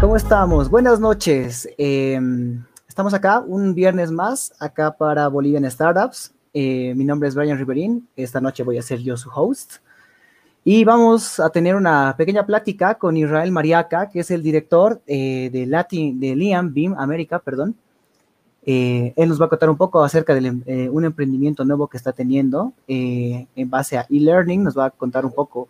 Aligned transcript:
¿cómo 0.00 0.14
estamos? 0.14 0.70
Buenas 0.70 1.00
noches. 1.00 1.68
Em, 1.76 2.62
estamos 2.86 3.12
acá 3.14 3.40
un 3.40 3.74
viernes 3.74 4.12
más, 4.12 4.52
acá 4.60 4.96
para 4.96 5.26
Bolivian 5.26 5.68
Startups. 5.68 6.32
Eh, 6.54 6.94
mi 6.94 7.04
nombre 7.04 7.28
es 7.28 7.34
Brian 7.34 7.58
Riverín. 7.58 8.06
Esta 8.14 8.40
noche 8.40 8.62
voy 8.62 8.78
a 8.78 8.82
ser 8.82 9.00
yo 9.00 9.16
su 9.16 9.28
host. 9.28 9.78
Y 10.62 10.84
vamos 10.84 11.40
a 11.40 11.50
tener 11.50 11.74
una 11.74 12.14
pequeña 12.16 12.46
plática 12.46 12.94
con 12.94 13.16
Israel 13.16 13.50
Mariaca, 13.50 14.08
que 14.08 14.20
es 14.20 14.30
el 14.30 14.40
director 14.40 15.02
eh, 15.04 15.50
de, 15.52 15.66
Latin, 15.66 16.20
de 16.20 16.36
Liam 16.36 16.72
Beam 16.72 16.94
América, 16.96 17.40
perdón. 17.40 17.74
Eh, 18.64 19.14
él 19.16 19.28
nos 19.28 19.40
va 19.40 19.46
a 19.46 19.48
contar 19.48 19.68
un 19.68 19.76
poco 19.76 20.04
acerca 20.04 20.32
de 20.32 20.88
un 20.92 21.04
emprendimiento 21.04 21.64
nuevo 21.64 21.88
que 21.88 21.96
está 21.96 22.12
teniendo 22.12 22.72
en 22.86 23.68
base 23.68 23.98
a 23.98 24.06
e-learning. 24.08 24.62
Nos 24.62 24.78
va 24.78 24.86
a 24.86 24.90
contar 24.90 25.26
un 25.26 25.32
poco 25.32 25.68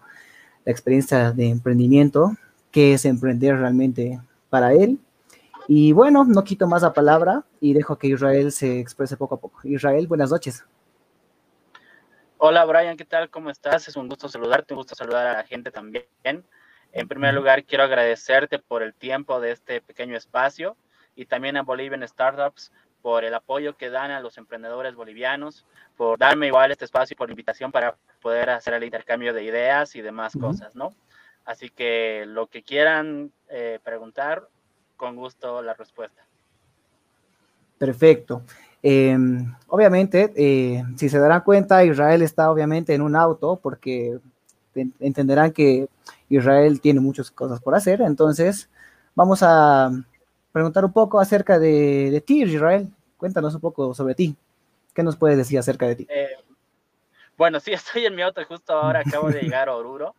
la 0.66 0.72
experiencia 0.72 1.32
de 1.32 1.48
emprendimiento 1.48 2.36
qué 2.76 2.92
es 2.92 3.06
emprender 3.06 3.56
realmente 3.56 4.20
para 4.50 4.74
él. 4.74 4.98
Y 5.66 5.92
bueno, 5.92 6.24
no 6.24 6.44
quito 6.44 6.66
más 6.66 6.82
la 6.82 6.92
palabra 6.92 7.42
y 7.58 7.72
dejo 7.72 7.96
que 7.96 8.08
Israel 8.08 8.52
se 8.52 8.80
exprese 8.80 9.16
poco 9.16 9.36
a 9.36 9.40
poco. 9.40 9.60
Israel, 9.64 10.06
buenas 10.06 10.30
noches. 10.30 10.62
Hola 12.36 12.66
Brian, 12.66 12.98
¿qué 12.98 13.06
tal? 13.06 13.30
¿Cómo 13.30 13.48
estás? 13.48 13.88
Es 13.88 13.96
un 13.96 14.08
gusto 14.08 14.28
saludarte, 14.28 14.74
un 14.74 14.80
gusto 14.80 14.94
saludar 14.94 15.26
a 15.26 15.32
la 15.38 15.44
gente 15.44 15.70
también. 15.70 16.04
En 16.22 17.08
primer 17.08 17.32
lugar, 17.32 17.64
quiero 17.64 17.84
agradecerte 17.84 18.58
por 18.58 18.82
el 18.82 18.92
tiempo 18.92 19.40
de 19.40 19.52
este 19.52 19.80
pequeño 19.80 20.14
espacio 20.14 20.76
y 21.14 21.24
también 21.24 21.56
a 21.56 21.62
Bolivian 21.62 22.06
Startups 22.06 22.72
por 23.00 23.24
el 23.24 23.32
apoyo 23.32 23.74
que 23.78 23.88
dan 23.88 24.10
a 24.10 24.20
los 24.20 24.36
emprendedores 24.36 24.94
bolivianos, 24.94 25.64
por 25.96 26.18
darme 26.18 26.48
igual 26.48 26.72
este 26.72 26.84
espacio 26.84 27.14
y 27.14 27.16
por 27.16 27.28
la 27.28 27.32
invitación 27.32 27.72
para 27.72 27.96
poder 28.20 28.50
hacer 28.50 28.74
el 28.74 28.84
intercambio 28.84 29.32
de 29.32 29.44
ideas 29.44 29.96
y 29.96 30.02
demás 30.02 30.34
cosas, 30.38 30.76
¿no? 30.76 30.94
Así 31.46 31.70
que 31.70 32.24
lo 32.26 32.48
que 32.48 32.62
quieran 32.62 33.30
eh, 33.48 33.78
preguntar, 33.82 34.48
con 34.96 35.14
gusto 35.14 35.62
la 35.62 35.74
respuesta. 35.74 36.26
Perfecto. 37.78 38.42
Em, 38.82 39.54
obviamente, 39.68 40.32
eh, 40.36 40.82
si 40.96 41.08
se 41.08 41.18
darán 41.18 41.42
cuenta, 41.42 41.84
Israel 41.84 42.22
está 42.22 42.50
obviamente 42.50 42.94
en 42.94 43.02
un 43.02 43.14
auto 43.14 43.60
porque 43.62 44.18
entenderán 44.98 45.52
que 45.52 45.88
Israel 46.28 46.80
tiene 46.80 47.00
muchas 47.00 47.30
cosas 47.30 47.60
por 47.60 47.76
hacer. 47.76 48.00
Entonces, 48.00 48.68
vamos 49.14 49.40
a 49.42 49.90
preguntar 50.50 50.84
un 50.84 50.92
poco 50.92 51.20
acerca 51.20 51.60
de, 51.60 52.22
ti, 52.26 52.42
Israel. 52.42 52.88
Cuéntanos 53.18 53.54
un 53.54 53.60
poco 53.60 53.94
sobre 53.94 54.16
ti. 54.16 54.36
¿Qué 54.92 55.02
nos 55.04 55.16
puedes 55.16 55.36
decir 55.36 55.58
acerca 55.58 55.86
de 55.86 55.96
ti? 55.96 56.06
Eh, 56.10 56.30
bueno, 57.36 57.60
sí, 57.60 57.72
estoy 57.72 58.04
en 58.04 58.16
mi 58.16 58.22
auto 58.22 58.44
justo 58.44 58.72
ahora, 58.72 59.00
acabo 59.06 59.30
de 59.30 59.42
llegar 59.42 59.68
a 59.68 59.76
Oruro 59.76 60.14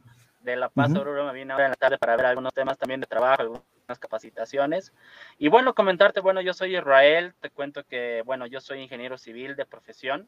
de 0.52 0.58
La 0.58 0.70
Paz, 0.70 0.92
uh 0.92 1.04
me 1.26 1.34
vine 1.34 1.54
ahora 1.54 1.66
en 1.66 1.72
la 1.72 1.76
tarde 1.76 1.98
para 1.98 2.16
ver 2.16 2.26
algunos 2.28 2.54
temas 2.54 2.78
también 2.78 3.00
de 3.00 3.08
trabajo, 3.08 3.42
algunas 3.42 4.00
capacitaciones. 4.00 4.94
Y 5.38 5.48
bueno, 5.50 5.74
comentarte, 5.74 6.20
bueno, 6.20 6.42
yo 6.42 6.54
soy 6.54 6.76
Israel, 6.76 7.34
te 7.40 7.50
cuento 7.50 7.84
que, 7.84 8.24
bueno, 8.26 8.48
yo 8.48 8.60
soy 8.62 8.82
ingeniero 8.82 9.18
civil 9.18 9.56
de 9.56 9.66
profesión, 9.66 10.28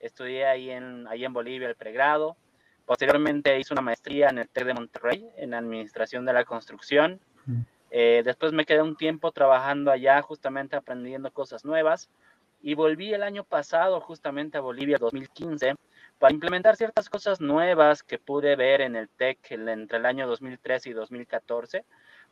estudié 0.00 0.46
ahí 0.46 0.70
en, 0.70 1.06
ahí 1.08 1.24
en 1.24 1.32
Bolivia 1.32 1.68
el 1.68 1.76
pregrado, 1.76 2.36
posteriormente 2.84 3.58
hice 3.58 3.74
una 3.74 3.82
maestría 3.82 4.28
en 4.28 4.38
el 4.38 4.48
TEC 4.48 4.66
de 4.66 4.74
Monterrey, 4.74 5.28
en 5.36 5.54
Administración 5.54 6.24
de 6.24 6.32
la 6.32 6.44
Construcción. 6.44 7.20
Eh, 7.90 8.22
después 8.24 8.52
me 8.52 8.64
quedé 8.64 8.82
un 8.82 8.96
tiempo 8.96 9.30
trabajando 9.32 9.90
allá, 9.90 10.20
justamente 10.22 10.76
aprendiendo 10.76 11.30
cosas 11.30 11.64
nuevas. 11.64 12.08
Y 12.62 12.74
volví 12.74 13.12
el 13.12 13.22
año 13.22 13.44
pasado 13.44 14.00
justamente 14.00 14.58
a 14.58 14.60
Bolivia 14.60 14.98
2015 14.98 15.74
para 16.18 16.32
implementar 16.32 16.76
ciertas 16.76 17.10
cosas 17.10 17.40
nuevas 17.40 18.02
que 18.02 18.18
pude 18.18 18.56
ver 18.56 18.80
en 18.80 18.96
el 18.96 19.08
TEC 19.08 19.38
entre 19.50 19.98
el 19.98 20.06
año 20.06 20.26
2013 20.26 20.90
y 20.90 20.92
2014, 20.92 21.84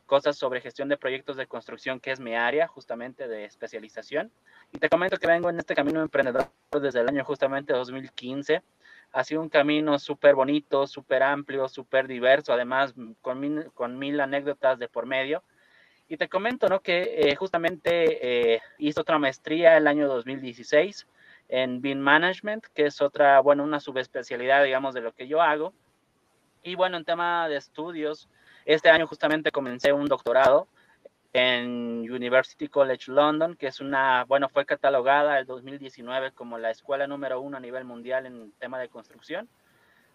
cosas 0.05 0.37
sobre 0.37 0.61
gestión 0.61 0.89
de 0.89 0.97
proyectos 0.97 1.37
de 1.37 1.47
construcción, 1.47 1.99
que 1.99 2.11
es 2.11 2.19
mi 2.19 2.35
área 2.35 2.67
justamente 2.67 3.27
de 3.27 3.45
especialización. 3.45 4.31
Y 4.71 4.79
te 4.79 4.89
comento 4.89 5.17
que 5.17 5.27
vengo 5.27 5.49
en 5.49 5.59
este 5.59 5.75
camino 5.75 6.01
emprendedor 6.01 6.49
desde 6.81 7.01
el 7.01 7.09
año 7.09 7.23
justamente 7.23 7.73
2015. 7.73 8.61
Ha 9.11 9.23
sido 9.23 9.41
un 9.41 9.49
camino 9.49 9.99
súper 9.99 10.35
bonito, 10.35 10.87
súper 10.87 11.23
amplio, 11.23 11.67
súper 11.67 12.07
diverso, 12.07 12.53
además 12.53 12.93
con 13.21 13.39
mil, 13.39 13.71
con 13.73 13.97
mil 13.97 14.19
anécdotas 14.19 14.79
de 14.79 14.87
por 14.87 15.05
medio. 15.05 15.43
Y 16.07 16.17
te 16.17 16.27
comento 16.27 16.67
¿no? 16.67 16.81
que 16.81 17.29
eh, 17.29 17.35
justamente 17.35 18.53
eh, 18.55 18.61
hice 18.77 18.99
otra 18.99 19.17
maestría 19.17 19.77
el 19.77 19.87
año 19.87 20.07
2016 20.07 21.07
en 21.49 21.81
Bean 21.81 22.01
Management, 22.01 22.65
que 22.73 22.87
es 22.87 23.01
otra, 23.01 23.39
bueno, 23.39 23.63
una 23.63 23.79
subespecialidad, 23.79 24.63
digamos, 24.63 24.93
de 24.93 25.01
lo 25.01 25.13
que 25.13 25.27
yo 25.27 25.41
hago. 25.41 25.73
Y 26.63 26.75
bueno, 26.75 26.97
en 26.97 27.05
tema 27.05 27.47
de 27.47 27.57
estudios, 27.57 28.29
este 28.65 28.89
año 28.89 29.07
justamente 29.07 29.51
comencé 29.51 29.93
un 29.93 30.07
doctorado 30.07 30.67
en 31.33 32.09
University 32.09 32.69
College 32.69 33.11
London, 33.11 33.55
que 33.55 33.67
es 33.67 33.81
una, 33.81 34.23
bueno, 34.23 34.47
fue 34.47 34.65
catalogada 34.65 35.37
el 35.37 35.45
2019 35.45 36.31
como 36.31 36.57
la 36.57 36.71
escuela 36.71 37.07
número 37.07 37.41
uno 37.41 37.57
a 37.57 37.59
nivel 37.59 37.83
mundial 37.83 38.25
en 38.25 38.53
tema 38.53 38.79
de 38.79 38.87
construcción. 38.87 39.49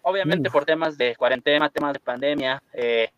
Obviamente 0.02 0.50
por 0.50 0.64
temas 0.64 0.96
de 0.96 1.14
cuarentena, 1.16 1.68
temas 1.68 1.92
de 1.92 2.00
pandemia, 2.00 2.62
eh, 2.72 3.10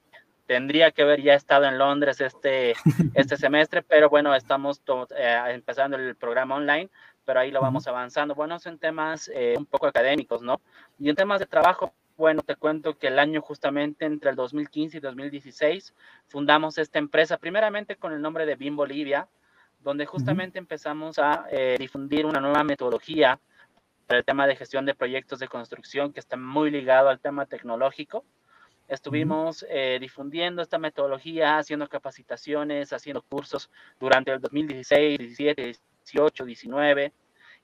tendría 0.46 0.90
que 0.90 1.02
haber 1.02 1.22
ya 1.22 1.34
estado 1.34 1.64
en 1.66 1.78
Londres 1.78 2.20
este, 2.20 2.74
este 3.14 3.36
semestre, 3.36 3.82
pero 3.82 4.10
bueno, 4.10 4.34
estamos 4.34 4.82
eh, 5.16 5.40
empezando 5.50 5.96
el 5.96 6.16
programa 6.16 6.56
online, 6.56 6.90
pero 7.32 7.40
ahí 7.40 7.50
lo 7.50 7.62
vamos 7.62 7.86
avanzando. 7.86 8.34
Bueno, 8.34 8.58
son 8.58 8.76
temas 8.76 9.30
eh, 9.34 9.54
un 9.56 9.64
poco 9.64 9.86
académicos, 9.86 10.42
¿no? 10.42 10.60
Y 10.98 11.08
en 11.08 11.16
temas 11.16 11.40
de 11.40 11.46
trabajo, 11.46 11.94
bueno, 12.18 12.42
te 12.42 12.56
cuento 12.56 12.98
que 12.98 13.06
el 13.06 13.18
año 13.18 13.40
justamente 13.40 14.04
entre 14.04 14.28
el 14.28 14.36
2015 14.36 14.98
y 14.98 15.00
2016 15.00 15.94
fundamos 16.26 16.76
esta 16.76 16.98
empresa, 16.98 17.38
primeramente 17.38 17.96
con 17.96 18.12
el 18.12 18.20
nombre 18.20 18.44
de 18.44 18.56
BIM 18.56 18.76
Bolivia, 18.76 19.30
donde 19.80 20.04
justamente 20.04 20.58
empezamos 20.58 21.18
a 21.18 21.46
eh, 21.50 21.76
difundir 21.78 22.26
una 22.26 22.38
nueva 22.38 22.64
metodología 22.64 23.40
para 24.06 24.18
el 24.18 24.26
tema 24.26 24.46
de 24.46 24.54
gestión 24.54 24.84
de 24.84 24.94
proyectos 24.94 25.38
de 25.38 25.48
construcción 25.48 26.12
que 26.12 26.20
está 26.20 26.36
muy 26.36 26.70
ligado 26.70 27.08
al 27.08 27.18
tema 27.18 27.46
tecnológico. 27.46 28.26
Estuvimos 28.88 29.64
eh, 29.70 29.96
difundiendo 29.98 30.60
esta 30.60 30.76
metodología, 30.76 31.56
haciendo 31.56 31.88
capacitaciones, 31.88 32.92
haciendo 32.92 33.22
cursos 33.22 33.70
durante 33.98 34.32
el 34.32 34.38
2016, 34.38 35.18
17, 35.18 35.76
18, 36.04 36.44
19. 36.44 37.12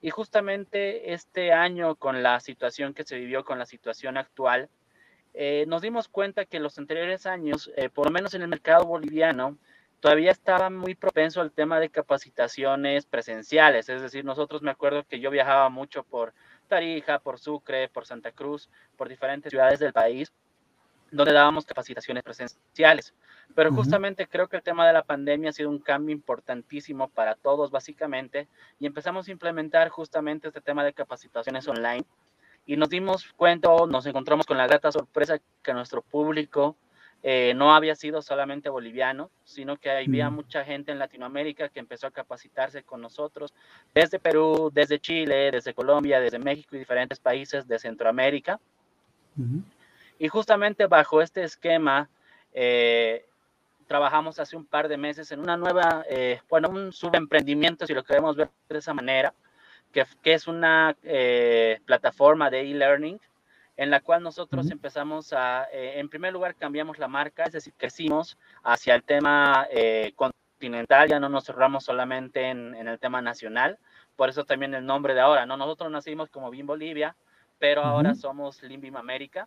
Y 0.00 0.10
justamente 0.10 1.12
este 1.12 1.53
año 1.53 1.97
con 1.97 2.22
la 2.22 2.41
situación 2.41 2.94
que 2.94 3.04
se 3.04 3.19
vivió, 3.19 3.44
con 3.44 3.59
la 3.59 3.66
situación 3.66 4.16
actual, 4.16 4.69
eh, 5.34 5.64
nos 5.69 5.82
dimos 5.82 6.09
cuenta 6.09 6.44
que 6.44 6.60
los 6.60 6.78
anteriores 6.78 7.26
años, 7.26 7.70
eh, 7.76 7.88
por 7.88 8.06
lo 8.06 8.12
menos 8.12 8.34
en 8.34 8.42
el 8.42 8.48
mercado 8.48 8.84
boliviano, 8.86 9.59
todavía 10.00 10.31
estaba 10.31 10.70
muy 10.70 10.94
propenso 10.94 11.41
al 11.41 11.53
tema 11.53 11.81
de 11.81 11.91
capacitaciones 11.91 13.06
presenciales. 13.06 13.88
Es 13.88 14.03
decir, 14.03 14.25
nosotros 14.25 14.62
me 14.62 14.70
acuerdo 14.70 15.04
que 15.04 15.20
yo 15.20 15.31
viajaba 15.31 15.69
mucho 15.69 16.04
por 16.04 16.32
Tarija, 16.69 17.19
por 17.19 17.38
Sucre, 17.38 17.88
por 17.88 18.06
Santa 18.06 18.32
Cruz, 18.32 18.70
por 18.97 19.09
diferentes 19.09 19.50
ciudades 19.50 19.80
del 19.80 19.92
país 19.92 20.32
donde 21.10 21.32
dábamos 21.32 21.64
capacitaciones 21.64 22.22
presenciales. 22.22 23.14
Pero 23.54 23.72
justamente 23.72 24.26
creo 24.26 24.48
que 24.48 24.56
el 24.56 24.62
tema 24.62 24.86
de 24.86 24.92
la 24.92 25.02
pandemia 25.02 25.50
ha 25.50 25.52
sido 25.52 25.70
un 25.70 25.78
cambio 25.78 26.14
importantísimo 26.14 27.08
para 27.08 27.34
todos, 27.34 27.70
básicamente, 27.70 28.46
y 28.78 28.86
empezamos 28.86 29.26
a 29.26 29.32
implementar 29.32 29.88
justamente 29.88 30.48
este 30.48 30.60
tema 30.60 30.84
de 30.84 30.92
capacitaciones 30.92 31.66
online. 31.66 32.04
Y 32.66 32.76
nos 32.76 32.91
dimos 32.91 33.32
cuenta, 33.36 33.70
nos 33.88 34.06
encontramos 34.06 34.47
con 34.47 34.58
la 34.58 34.66
grata 34.66 34.92
sorpresa 34.92 35.38
que 35.62 35.72
nuestro 35.72 36.02
público 36.02 36.76
eh, 37.22 37.52
no 37.56 37.74
había 37.74 37.97
sido 37.97 38.22
solamente 38.22 38.68
boliviano, 38.68 39.30
sino 39.42 39.76
que 39.76 39.91
había 39.91 40.30
mucha 40.30 40.64
gente 40.64 40.92
en 40.92 41.00
Latinoamérica 41.00 41.68
que 41.68 41.80
empezó 41.80 42.06
a 42.06 42.12
capacitarse 42.12 42.84
con 42.84 43.00
nosotros, 43.00 43.52
desde 43.92 44.20
Perú, 44.20 44.70
desde 44.72 45.00
Chile, 45.00 45.50
desde 45.50 45.74
Colombia, 45.74 46.21
desde 46.21 46.38
México 46.38 46.77
y 46.77 46.78
diferentes 46.78 47.18
países 47.18 47.66
de 47.66 47.78
Centroamérica. 47.78 48.60
Y 50.18 50.28
justamente 50.28 50.86
bajo 50.86 51.22
este 51.22 51.44
esquema, 51.44 52.09
eh, 52.53 53.24
trabajamos 53.86 54.38
hace 54.41 54.56
un 54.56 54.66
par 54.66 54.88
de 54.88 54.97
meses 54.97 55.30
en 55.30 55.41
una 55.41 55.56
nueva, 55.56 56.04
eh, 56.10 56.41
bueno, 56.48 56.68
un 56.68 56.92
subemprendimiento, 56.92 57.86
si 57.86 57.94
lo 57.94 58.03
queremos 58.03 58.36
ver 58.36 58.50
de 58.68 58.78
esa 58.78 58.94
manera, 58.94 59.32
que, 59.92 60.04
que 60.22 60.34
es 60.34 60.48
una 60.48 60.97
eh, 61.04 61.80
plataforma 61.86 62.50
de 62.50 62.62
e-learning 62.62 63.20
en 63.76 63.91
la 63.91 64.00
cual 64.00 64.24
nosotros 64.24 64.68
empezamos 64.72 65.32
a, 65.32 65.68
en 65.70 66.09
primer 66.09 66.32
lugar, 66.32 66.56
cambiamos 66.56 66.98
la 66.98 67.06
marca, 67.06 67.44
es 67.44 67.53
decir, 67.53 67.72
crecimos 67.76 68.36
hacia 68.64 68.97
el 68.97 69.04
tema 69.04 69.68
continental, 70.16 71.09
ya 71.09 71.21
no 71.21 71.28
nos 71.28 71.44
cerramos 71.44 71.84
solamente 71.84 72.48
en, 72.48 72.74
en, 72.74 72.88
el 72.88 72.98
tema 72.98 73.22
nacional, 73.22 73.78
por 74.16 74.30
eso 74.30 74.44
también 74.44 74.74
el 74.74 74.84
nombre 74.84 75.14
de 75.14 75.21
ahora, 75.21 75.47
¿no? 75.47 75.56
Nosotros 75.56 75.92
nacimos 75.92 76.28
como 76.28 76.50
BIM 76.50 76.66
Bolivia, 76.66 77.14
pero 77.60 77.82
ahora 77.82 78.16
somos 78.16 78.60
Limbim 78.64 78.97
América, 78.97 79.47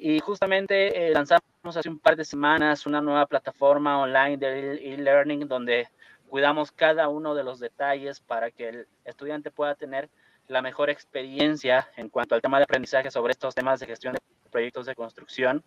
y 0.00 0.18
justamente 0.20 1.08
eh, 1.08 1.10
lanzamos 1.12 1.42
hace 1.76 1.90
un 1.90 1.98
par 1.98 2.16
de 2.16 2.24
semanas 2.24 2.86
una 2.86 3.02
nueva 3.02 3.26
plataforma 3.26 4.00
online 4.00 4.38
de 4.38 4.94
e-learning 4.94 5.46
donde 5.46 5.88
cuidamos 6.26 6.72
cada 6.72 7.08
uno 7.08 7.34
de 7.34 7.44
los 7.44 7.60
detalles 7.60 8.18
para 8.18 8.50
que 8.50 8.70
el 8.70 8.88
estudiante 9.04 9.50
pueda 9.50 9.74
tener 9.74 10.08
la 10.48 10.62
mejor 10.62 10.88
experiencia 10.88 11.88
en 11.96 12.08
cuanto 12.08 12.34
al 12.34 12.40
tema 12.40 12.56
de 12.56 12.64
aprendizaje 12.64 13.10
sobre 13.10 13.32
estos 13.32 13.54
temas 13.54 13.78
de 13.78 13.86
gestión 13.86 14.14
de 14.14 14.20
proyectos 14.50 14.86
de 14.86 14.94
construcción. 14.94 15.62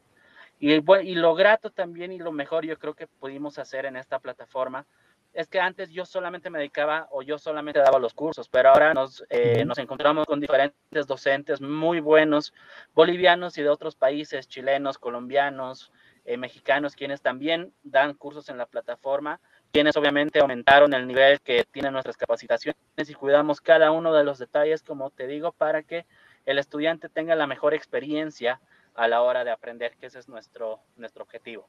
Y, 0.60 0.74
y 0.74 1.16
lo 1.16 1.36
grato 1.36 1.70
también 1.70 2.12
y 2.12 2.18
lo 2.18 2.32
mejor 2.32 2.66
yo 2.66 2.78
creo 2.80 2.96
que 2.96 3.08
pudimos 3.08 3.60
hacer 3.60 3.86
en 3.86 3.98
esta 3.98 4.20
plataforma 4.20 4.86
es 5.34 5.48
que 5.48 5.60
antes 5.60 5.90
yo 5.90 6.06
solamente 6.06 6.50
me 6.50 6.60
dedicaba 6.60 7.08
o 7.12 7.24
yo 7.24 7.40
solamente 7.40 7.80
daba 7.80 7.98
los 7.98 8.14
cursos, 8.14 8.48
pero 8.50 8.70
ahora 8.70 8.94
nos, 8.94 9.24
eh, 9.30 9.66
nos 9.66 9.80
encontramos 9.80 10.28
con 10.28 10.40
diferentes 10.40 11.08
docentes 11.08 11.60
muy 11.60 12.00
buenos, 12.00 12.54
bolivianos 12.94 13.58
y 13.58 13.64
de 13.64 13.70
otros 13.70 13.96
países, 13.96 14.48
chilenos, 14.48 15.00
colombianos, 15.00 15.92
eh, 16.26 16.38
mexicanos, 16.38 16.96
quienes 16.96 17.22
también 17.22 17.74
dan 17.82 18.14
cursos 18.14 18.48
en 18.50 18.58
la 18.58 18.68
plataforma, 18.68 19.40
quienes 19.72 19.98
obviamente 19.98 20.40
aumentaron 20.40 20.94
el 20.94 21.08
nivel 21.08 21.42
que 21.42 21.66
tienen 21.72 21.94
nuestras 21.94 22.16
capacitaciones 22.16 22.78
y 22.96 23.14
cuidamos 23.16 23.60
cada 23.60 23.92
uno 23.92 24.14
de 24.14 24.24
los 24.24 24.38
detalles, 24.38 24.84
como 24.84 25.10
te 25.10 25.26
digo, 25.26 25.52
para 25.52 25.82
que 25.82 26.06
el 26.46 26.60
estudiante 26.60 27.10
tenga 27.10 27.36
la 27.36 27.48
mejor 27.48 27.74
experiencia 27.74 28.62
a 28.94 29.08
la 29.08 29.24
hora 29.24 29.44
de 29.44 29.50
aprender, 29.50 29.96
que 30.00 30.06
ese 30.06 30.20
es 30.20 30.30
nuestro, 30.30 30.80
nuestro 30.96 31.24
objetivo. 31.24 31.68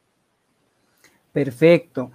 Perfecto. 1.32 2.12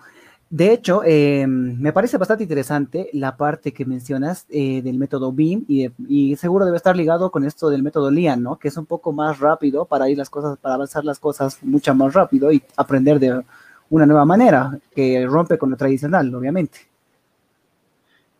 De 0.49 0.73
hecho, 0.73 1.03
eh, 1.05 1.45
me 1.45 1.93
parece 1.93 2.17
bastante 2.17 2.43
interesante 2.43 3.11
la 3.13 3.37
parte 3.37 3.71
que 3.71 3.85
mencionas 3.85 4.47
eh, 4.49 4.81
del 4.81 4.97
método 4.97 5.31
BIM 5.31 5.65
y, 5.67 6.35
seguro 6.37 6.65
debe 6.65 6.77
estar 6.77 6.95
ligado 6.95 7.29
con 7.29 7.45
esto 7.45 7.69
del 7.69 7.83
método 7.83 8.09
LIAN, 8.09 8.41
¿no? 8.41 8.57
Que 8.57 8.69
es 8.69 8.77
un 8.77 8.87
poco 8.87 9.11
más 9.11 9.39
rápido 9.39 9.85
para 9.85 10.09
ir 10.09 10.17
las 10.17 10.31
cosas, 10.31 10.57
para 10.57 10.73
avanzar 10.73 11.05
las 11.05 11.19
cosas 11.19 11.61
mucho 11.61 11.93
más 11.93 12.15
rápido 12.15 12.51
y 12.51 12.63
aprender 12.77 13.19
de 13.19 13.43
una 13.91 14.07
nueva 14.07 14.25
manera 14.25 14.79
que 14.95 15.23
rompe 15.27 15.59
con 15.59 15.69
lo 15.69 15.77
tradicional, 15.77 16.33
obviamente. 16.33 16.79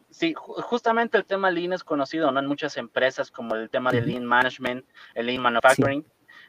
Sí, 0.09 0.33
justamente 0.35 1.15
el 1.15 1.25
tema 1.25 1.51
Lean 1.51 1.73
es 1.73 1.83
conocido, 1.83 2.31
¿no? 2.31 2.39
En 2.39 2.47
muchas 2.47 2.75
empresas 2.77 3.29
como 3.29 3.53
el 3.53 3.69
tema 3.69 3.91
de 3.91 4.01
Lean 4.01 4.25
Management, 4.25 4.83
el 5.13 5.27
Lean 5.27 5.43
Manufacturing, 5.43 6.03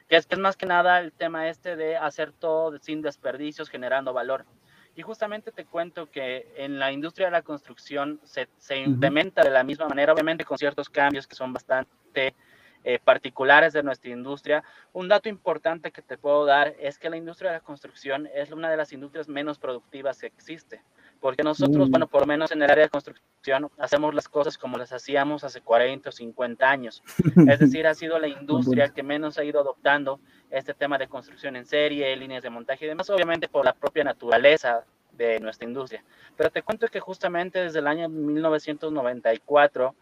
que, 0.08 0.16
es, 0.16 0.26
que 0.26 0.36
es 0.36 0.40
más 0.40 0.56
que 0.56 0.64
nada 0.64 1.00
el 1.00 1.12
tema 1.12 1.48
este 1.50 1.76
de 1.76 1.98
hacer 1.98 2.32
todo 2.32 2.78
sin 2.78 3.02
desperdicios, 3.02 3.68
generando 3.68 4.14
valor. 4.14 4.46
Y 4.96 5.02
justamente 5.02 5.52
te 5.52 5.64
cuento 5.64 6.10
que 6.10 6.52
en 6.56 6.78
la 6.78 6.92
industria 6.92 7.26
de 7.28 7.32
la 7.32 7.42
construcción 7.42 8.20
se, 8.24 8.48
se 8.58 8.76
implementa 8.78 9.42
de 9.42 9.50
la 9.50 9.62
misma 9.62 9.88
manera, 9.88 10.12
obviamente 10.12 10.44
con 10.44 10.58
ciertos 10.58 10.88
cambios 10.88 11.26
que 11.26 11.36
son 11.36 11.52
bastante 11.52 12.34
eh, 12.82 12.98
particulares 12.98 13.74
de 13.74 13.82
nuestra 13.82 14.10
industria. 14.10 14.64
Un 14.94 15.06
dato 15.06 15.28
importante 15.28 15.90
que 15.90 16.00
te 16.00 16.16
puedo 16.16 16.46
dar 16.46 16.74
es 16.80 16.98
que 16.98 17.10
la 17.10 17.18
industria 17.18 17.50
de 17.50 17.58
la 17.58 17.62
construcción 17.62 18.26
es 18.34 18.52
una 18.52 18.70
de 18.70 18.76
las 18.78 18.92
industrias 18.94 19.28
menos 19.28 19.58
productivas 19.58 20.18
que 20.18 20.28
existe, 20.28 20.82
porque 21.20 21.42
nosotros, 21.42 21.88
mm. 21.88 21.90
bueno, 21.90 22.06
por 22.06 22.22
lo 22.22 22.26
menos 22.26 22.50
en 22.50 22.62
el 22.62 22.70
área 22.70 22.84
de 22.84 22.90
construcción, 22.90 23.70
hacemos 23.78 24.14
las 24.14 24.28
cosas 24.28 24.56
como 24.56 24.78
las 24.78 24.92
hacíamos 24.92 25.44
hace 25.44 25.60
40 25.60 26.08
o 26.08 26.12
50 26.12 26.68
años. 26.68 27.02
Es 27.46 27.58
decir, 27.60 27.86
ha 27.86 27.94
sido 27.94 28.18
la 28.18 28.28
industria 28.28 28.88
que 28.88 29.02
menos 29.02 29.38
ha 29.38 29.44
ido 29.44 29.60
adoptando 29.60 30.20
este 30.50 30.74
tema 30.74 30.98
de 30.98 31.08
construcción 31.08 31.56
en 31.56 31.66
serie, 31.66 32.16
líneas 32.16 32.42
de 32.42 32.50
montaje 32.50 32.86
y 32.86 32.88
demás, 32.88 33.10
obviamente 33.10 33.48
por 33.48 33.64
la 33.64 33.74
propia 33.74 34.02
naturaleza 34.02 34.84
de 35.12 35.38
nuestra 35.40 35.68
industria. 35.68 36.02
Pero 36.36 36.50
te 36.50 36.62
cuento 36.62 36.88
que 36.88 37.00
justamente 37.00 37.62
desde 37.62 37.80
el 37.80 37.86
año 37.86 38.08
1994 38.08 39.94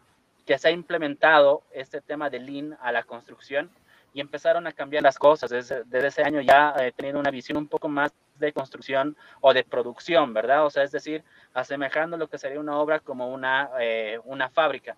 que 0.45 0.57
se 0.57 0.69
ha 0.69 0.71
implementado 0.71 1.63
este 1.71 2.01
tema 2.01 2.29
de 2.29 2.39
Lean 2.39 2.77
a 2.81 2.91
la 2.91 3.03
construcción 3.03 3.69
y 4.13 4.21
empezaron 4.21 4.67
a 4.67 4.71
cambiar 4.71 5.03
las 5.03 5.17
cosas. 5.17 5.49
Desde, 5.49 6.07
ese 6.07 6.23
año 6.23 6.41
ya 6.41 6.75
he 6.79 6.91
tenido 6.91 7.19
una 7.19 7.31
visión 7.31 7.57
un 7.57 7.67
poco 7.67 7.87
más 7.89 8.11
de 8.37 8.53
construcción 8.53 9.15
o 9.41 9.53
de 9.53 9.63
producción, 9.63 10.33
¿verdad? 10.33 10.65
O 10.65 10.69
sea, 10.69 10.83
es 10.83 10.91
decir, 10.91 11.23
asemejando 11.53 12.17
lo 12.17 12.27
que 12.27 12.37
sería 12.37 12.59
una 12.59 12.77
obra 12.77 12.99
como 12.99 13.31
una, 13.31 13.69
eh, 13.79 14.19
una 14.25 14.49
fábrica. 14.49 14.95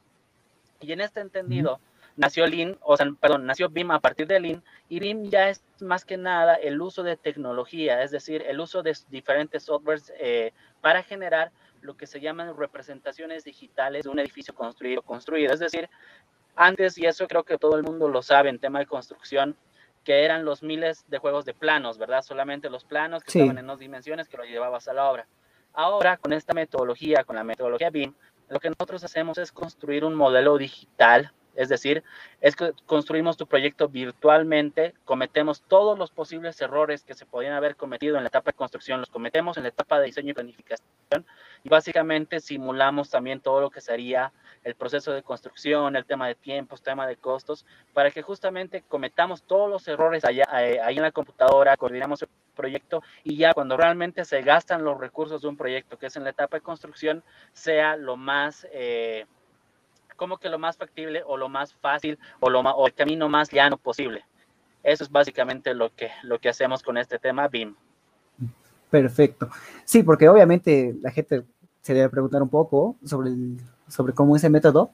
Y 0.80 0.92
en 0.92 1.02
este 1.02 1.20
entendido, 1.20 1.80
nació 2.16 2.48
Lean, 2.48 2.78
o 2.82 2.98
sea, 2.98 3.08
perdón, 3.20 3.46
nació 3.46 3.70
BIM 3.70 3.92
a 3.92 4.00
partir 4.00 4.28
de 4.28 4.40
Lean, 4.40 4.64
y 4.90 5.00
BIM 5.00 5.30
ya 5.30 5.50
es 5.50 5.64
más 5.80 6.06
que 6.06 6.18
nada 6.18 6.56
el 6.56 6.82
uso 6.82 7.04
de 7.04 7.18
tecnología, 7.18 8.04
es 8.04 8.12
decir, 8.12 8.44
el 8.48 8.60
uso 8.60 8.84
de 8.84 8.98
diferentes 9.10 9.64
softwares 9.64 10.12
eh, 10.20 10.54
para 10.82 11.04
generar 11.04 11.52
lo 11.82 11.98
que 11.98 12.08
se 12.08 12.20
llaman 12.20 12.56
representaciones 12.56 13.44
digitales 13.44 14.04
de 14.04 14.10
un 14.10 14.20
edificio 14.20 14.54
construido, 14.54 15.02
construido. 15.02 15.52
Es 15.52 15.60
decir, 15.60 15.90
antes, 16.56 16.98
y 16.98 17.06
eso 17.06 17.28
creo 17.28 17.44
que 17.44 17.58
todo 17.58 17.76
el 17.76 17.84
mundo 17.84 18.08
lo 18.08 18.22
sabe 18.22 18.50
en 18.50 18.60
tema 18.60 18.80
de 18.80 18.86
construcción, 18.86 19.56
que 20.04 20.26
eran 20.26 20.46
los 20.46 20.64
miles 20.64 21.06
de 21.08 21.20
juegos 21.20 21.46
de 21.46 21.54
planos, 21.54 21.98
¿verdad? 21.98 22.24
Solamente 22.24 22.70
los 22.70 22.84
planos 22.84 23.24
que 23.24 23.38
estaban 23.38 23.58
en 23.58 23.68
dos 23.68 23.80
dimensiones 23.80 24.28
que 24.28 24.38
lo 24.38 24.44
llevabas 24.44 24.88
a 24.88 24.94
la 24.94 25.10
obra. 25.10 25.28
Ahora, 25.74 26.18
con 26.18 26.34
esta 26.34 26.54
metodología, 26.54 27.24
con 27.24 27.36
la 27.36 27.44
metodología 27.44 27.90
BIM, 27.90 28.14
lo 28.50 28.60
que 28.60 28.70
nosotros 28.70 29.04
hacemos 29.04 29.38
es 29.38 29.52
construir 29.52 30.04
un 30.04 30.16
modelo 30.16 30.58
digital 30.58 31.32
es 31.56 31.70
decir, 31.70 32.04
es 32.40 32.56
que 32.56 32.74
construimos 32.86 33.38
tu 33.38 33.48
proyecto 33.48 33.90
virtualmente, 33.90 34.94
cometemos 35.06 35.62
todos 35.62 35.98
los 35.98 36.12
posibles 36.12 36.60
errores 36.62 37.04
que 37.04 37.14
se 37.14 37.26
podían 37.26 37.54
haber 37.54 37.76
cometido 37.76 38.18
en 38.18 38.24
la 38.24 38.30
etapa 38.30 38.52
de 38.52 38.58
construcción, 38.58 39.00
los 39.00 39.10
cometemos 39.10 39.58
en 39.58 39.64
la 39.64 39.70
etapa 39.70 40.00
de 40.00 40.06
diseño 40.08 40.32
y 40.32 40.34
planificación 40.34 41.26
y 41.64 41.70
básicamente 41.70 42.40
simulamos 42.40 43.10
también 43.10 43.40
todo 43.40 43.62
lo 43.62 43.70
que 43.70 43.82
sería 43.82 44.32
el 44.64 44.76
proceso 44.76 45.12
de 45.12 45.24
construcción, 45.24 45.96
el 45.96 46.06
tema 46.06 46.28
de 46.28 46.36
tiempos, 46.36 46.82
tema 46.82 47.08
de 47.08 47.16
costos, 47.16 47.66
para 47.94 48.12
que 48.12 48.22
justamente 48.22 48.84
cometamos 48.88 49.44
todos 49.44 49.70
los 49.70 49.88
errores 49.88 50.24
allá, 50.24 50.46
eh, 50.62 50.80
ahí 50.82 50.98
en 50.98 51.04
la 51.04 51.12
computadora, 51.12 51.78
coordinamos 51.78 52.22
el 52.22 52.30
proyecto 52.56 53.02
y 53.24 53.38
ya 53.38 53.54
cuando 53.54 53.78
realmente 53.78 54.24
se 54.26 54.42
gastan 54.42 54.84
los 54.84 55.00
recursos 55.00 55.42
de 55.42 55.48
un 55.48 55.58
proyecto, 55.58 55.98
que 55.98 56.08
es 56.08 56.16
en 56.16 56.24
la 56.24 56.30
etapa 56.30 56.58
de 56.58 56.62
construcción, 56.62 57.24
sea 57.54 57.96
lo 57.96 58.18
más... 58.18 58.68
Eh, 58.72 59.26
como 60.16 60.38
que 60.38 60.50
lo 60.50 60.60
más 60.60 60.78
factible 60.78 61.24
o 61.26 61.38
lo 61.38 61.50
más 61.50 61.74
fácil 61.74 62.18
o, 62.40 62.50
lo 62.50 62.62
o 62.62 62.88
el 62.88 62.94
camino 62.94 63.30
más 63.30 63.52
llano 63.52 63.78
posible. 63.78 64.24
Eso 64.84 65.04
es 65.04 65.12
básicamente 65.12 65.74
lo 65.74 65.94
que, 65.94 66.10
lo 66.24 66.40
que 66.40 66.50
hacemos 66.50 66.82
con 66.82 66.98
este 66.98 67.20
tema 67.20 67.48
BIM. 67.48 67.76
Perfecto. 68.90 69.50
Sí, 69.86 70.04
porque 70.04 70.28
obviamente 70.28 70.96
la 71.02 71.12
gente 71.12 71.44
se 71.82 71.94
debe 71.94 72.10
preguntar 72.10 72.42
un 72.42 72.50
poco 72.50 72.96
sobre, 73.06 73.32
sobre 73.88 74.14
cómo 74.14 74.36
es 74.36 74.44
el 74.44 74.52
método 74.52 74.92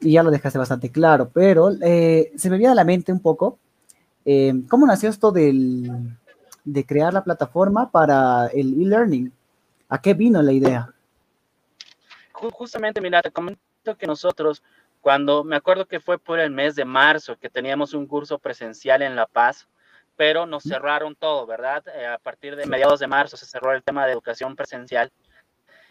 y 0.00 0.12
ya 0.12 0.22
lo 0.22 0.30
dejaste 0.30 0.58
bastante 0.58 0.90
claro, 0.90 1.30
pero 1.30 1.70
eh, 1.82 2.32
se 2.36 2.48
me 2.48 2.56
viene 2.56 2.72
a 2.72 2.76
la 2.76 2.84
mente 2.84 3.12
un 3.12 3.20
poco 3.20 3.58
eh, 4.24 4.54
cómo 4.68 4.86
nació 4.86 5.08
esto 5.10 5.32
del, 5.32 6.16
de 6.64 6.86
crear 6.86 7.12
la 7.12 7.24
plataforma 7.24 7.90
para 7.90 8.46
el 8.48 8.80
e-learning. 8.80 9.32
¿A 9.88 10.00
qué 10.00 10.14
vino 10.14 10.40
la 10.40 10.52
idea? 10.52 10.94
Justamente, 12.32 13.00
mira, 13.00 13.20
te 13.20 13.30
comento 13.30 13.60
que 13.82 14.06
nosotros, 14.06 14.62
cuando 15.00 15.44
me 15.44 15.56
acuerdo 15.56 15.86
que 15.86 16.00
fue 16.00 16.18
por 16.18 16.38
el 16.38 16.50
mes 16.50 16.74
de 16.76 16.84
marzo 16.84 17.36
que 17.36 17.48
teníamos 17.48 17.94
un 17.94 18.06
curso 18.06 18.38
presencial 18.38 19.02
en 19.02 19.16
La 19.16 19.26
Paz, 19.26 19.68
pero 20.16 20.46
nos 20.46 20.64
cerraron 20.64 21.16
todo, 21.16 21.46
¿verdad? 21.46 21.82
Eh, 21.88 22.06
a 22.06 22.18
partir 22.18 22.54
de 22.54 22.66
mediados 22.66 23.00
de 23.00 23.06
marzo 23.06 23.36
se 23.36 23.46
cerró 23.46 23.72
el 23.72 23.82
tema 23.82 24.04
de 24.04 24.12
educación 24.12 24.54
presencial 24.54 25.10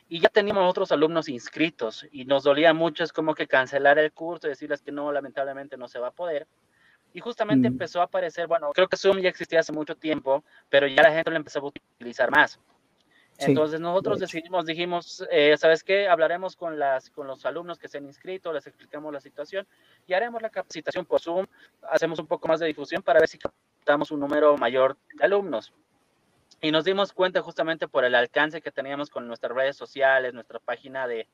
y 0.07 0.19
ya 0.19 0.29
teníamos 0.29 0.69
otros 0.69 0.91
alumnos 0.91 1.29
inscritos 1.29 2.05
y 2.11 2.25
nos 2.25 2.43
dolía 2.43 2.73
mucho, 2.73 3.03
es 3.03 3.13
como 3.13 3.35
que 3.35 3.47
cancelar 3.47 3.99
el 3.99 4.11
curso 4.11 4.47
y 4.47 4.51
decirles 4.51 4.81
que 4.81 4.91
no, 4.91 5.11
lamentablemente 5.11 5.77
no 5.77 5.87
se 5.87 5.99
va 5.99 6.07
a 6.07 6.11
poder. 6.11 6.47
Y 7.13 7.21
justamente 7.21 7.67
empezó 7.67 8.01
a 8.01 8.05
aparecer, 8.05 8.45
bueno, 8.47 8.71
creo 8.71 8.87
que 8.87 8.97
Zoom 8.97 9.19
ya 9.19 9.29
existía 9.29 9.61
hace 9.61 9.71
mucho 9.71 9.95
tiempo, 9.95 10.43
pero 10.69 10.85
ya 10.87 11.01
la 11.01 11.11
gente 11.11 11.31
lo 11.31 11.37
empezó 11.37 11.59
a 11.59 11.71
utilizar 11.97 12.29
más. 12.29 12.59
Entonces 13.39 13.79
nosotros 13.79 14.19
decidimos, 14.19 14.65
dijimos, 14.65 15.25
eh, 15.31 15.55
¿sabes 15.57 15.83
qué? 15.83 16.09
Hablaremos 16.09 16.55
con, 16.57 16.77
las, 16.77 17.09
con 17.09 17.25
los 17.25 17.45
alumnos 17.45 17.79
que 17.79 17.87
se 17.87 17.97
han 17.97 18.05
inscrito, 18.05 18.51
les 18.51 18.67
explicamos 18.67 19.13
la 19.13 19.21
situación 19.21 19.65
y 20.07 20.13
haremos 20.13 20.41
la 20.41 20.49
capacitación 20.49 21.05
por 21.05 21.21
Zoom, 21.21 21.45
hacemos 21.89 22.19
un 22.19 22.27
poco 22.27 22.47
más 22.49 22.59
de 22.59 22.67
difusión 22.67 23.01
para 23.01 23.19
ver 23.19 23.29
si 23.29 23.37
captamos 23.37 24.11
un 24.11 24.19
número 24.19 24.57
mayor 24.57 24.97
de 25.13 25.23
alumnos. 25.23 25.73
Y 26.61 26.71
nos 26.71 26.83
dimos 26.83 27.13
cuenta 27.13 27.41
justamente 27.41 27.87
por 27.87 28.03
el 28.03 28.13
alcance 28.15 28.61
que 28.61 28.71
teníamos 28.71 29.09
con 29.09 29.25
nuestras 29.25 29.55
redes 29.55 29.77
sociales, 29.77 30.33
nuestra 30.33 30.59
página 30.59 31.07
de, 31.07 31.25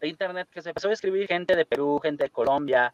de 0.00 0.08
internet, 0.08 0.48
que 0.50 0.62
se 0.62 0.70
empezó 0.70 0.88
a 0.88 0.92
escribir 0.92 1.28
gente 1.28 1.54
de 1.54 1.64
Perú, 1.64 2.00
gente 2.02 2.24
de 2.24 2.30
Colombia, 2.30 2.92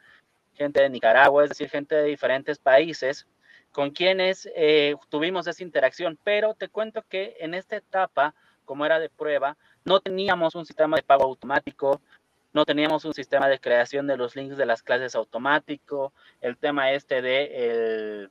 gente 0.53 0.83
de 0.83 0.91
Nicaragua, 0.91 1.45
es 1.45 1.49
decir, 1.49 1.71
gente 1.71 1.95
de 1.95 2.05
diferentes 2.05 2.59
países 2.59 3.27
con 3.73 3.91
quienes 3.91 4.49
eh, 4.55 4.95
tuvimos 5.09 5.47
esa 5.47 5.63
interacción, 5.63 6.19
pero 6.23 6.55
te 6.55 6.69
cuento 6.69 7.03
que 7.09 7.37
en 7.41 7.55
esta 7.55 7.77
etapa, 7.77 8.35
como 8.65 8.87
era 8.87 9.01
de 9.01 9.09
prueba, 9.09 9.57
no 9.85 10.01
teníamos 10.01 10.55
un 10.55 10.65
sistema 10.65 10.97
de 10.97 11.03
pago 11.03 11.25
automático, 11.25 12.01
no 12.53 12.65
teníamos 12.65 13.05
un 13.05 13.15
sistema 13.15 13.49
de 13.49 13.59
creación 13.59 14.07
de 14.07 14.17
los 14.17 14.37
links 14.37 14.57
de 14.57 14.67
las 14.67 14.83
clases 14.83 15.15
automático, 15.15 16.13
el 16.41 16.57
tema 16.59 16.93
este 16.93 17.23
de 17.23 18.29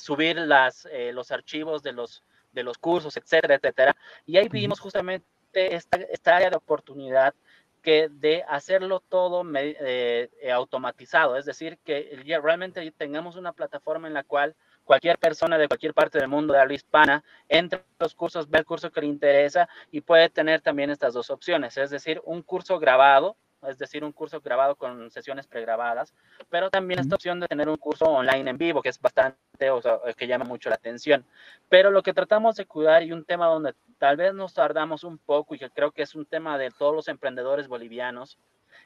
subir 0.00 0.36
las, 0.36 0.86
eh, 0.90 1.12
los 1.12 1.30
archivos 1.30 1.82
de 1.82 1.92
los, 1.92 2.22
de 2.52 2.62
los 2.62 2.78
cursos, 2.78 3.16
etcétera, 3.16 3.56
etcétera. 3.56 3.96
Y 4.26 4.36
ahí 4.36 4.48
vimos 4.48 4.80
justamente 4.80 5.24
esta, 5.52 5.98
esta 5.98 6.36
área 6.36 6.50
de 6.50 6.56
oportunidad 6.56 7.34
que 7.82 8.08
de 8.10 8.44
hacerlo 8.48 9.00
todo 9.00 9.44
eh, 9.56 10.30
eh, 10.42 10.50
automatizado, 10.52 11.36
es 11.36 11.44
decir, 11.44 11.78
que 11.84 12.20
realmente 12.42 12.90
tengamos 12.92 13.36
una 13.36 13.52
plataforma 13.52 14.08
en 14.08 14.14
la 14.14 14.24
cual 14.24 14.54
cualquier 14.84 15.18
persona 15.18 15.58
de 15.58 15.68
cualquier 15.68 15.94
parte 15.94 16.18
del 16.18 16.28
mundo 16.28 16.52
de 16.52 16.60
habla 16.60 16.74
hispana 16.74 17.24
entre 17.48 17.84
los 17.98 18.14
cursos, 18.14 18.50
ve 18.50 18.58
el 18.58 18.64
curso 18.64 18.90
que 18.90 19.00
le 19.00 19.06
interesa 19.06 19.68
y 19.90 20.00
puede 20.00 20.28
tener 20.30 20.60
también 20.60 20.90
estas 20.90 21.14
dos 21.14 21.30
opciones, 21.30 21.76
es 21.76 21.90
decir, 21.90 22.20
un 22.24 22.42
curso 22.42 22.78
grabado 22.78 23.36
es 23.68 23.78
decir, 23.78 24.04
un 24.04 24.12
curso 24.12 24.40
grabado 24.40 24.74
con 24.76 25.10
sesiones 25.10 25.46
pregrabadas, 25.46 26.14
pero 26.48 26.70
también 26.70 27.00
esta 27.00 27.14
opción 27.14 27.40
de 27.40 27.48
tener 27.48 27.68
un 27.68 27.76
curso 27.76 28.06
online 28.06 28.50
en 28.50 28.58
vivo, 28.58 28.82
que 28.82 28.88
es 28.88 29.00
bastante, 29.00 29.70
o 29.70 29.82
sea, 29.82 29.98
que 30.16 30.26
llama 30.26 30.44
mucho 30.44 30.68
la 30.68 30.76
atención. 30.76 31.24
Pero 31.68 31.90
lo 31.90 32.02
que 32.02 32.14
tratamos 32.14 32.56
de 32.56 32.66
cuidar 32.66 33.02
y 33.02 33.12
un 33.12 33.24
tema 33.24 33.46
donde 33.46 33.74
tal 33.98 34.16
vez 34.16 34.34
nos 34.34 34.54
tardamos 34.54 35.04
un 35.04 35.18
poco 35.18 35.54
y 35.54 35.58
que 35.58 35.70
creo 35.70 35.92
que 35.92 36.02
es 36.02 36.14
un 36.14 36.24
tema 36.24 36.58
de 36.58 36.70
todos 36.70 36.94
los 36.94 37.08
emprendedores 37.08 37.68
bolivianos, 37.68 38.38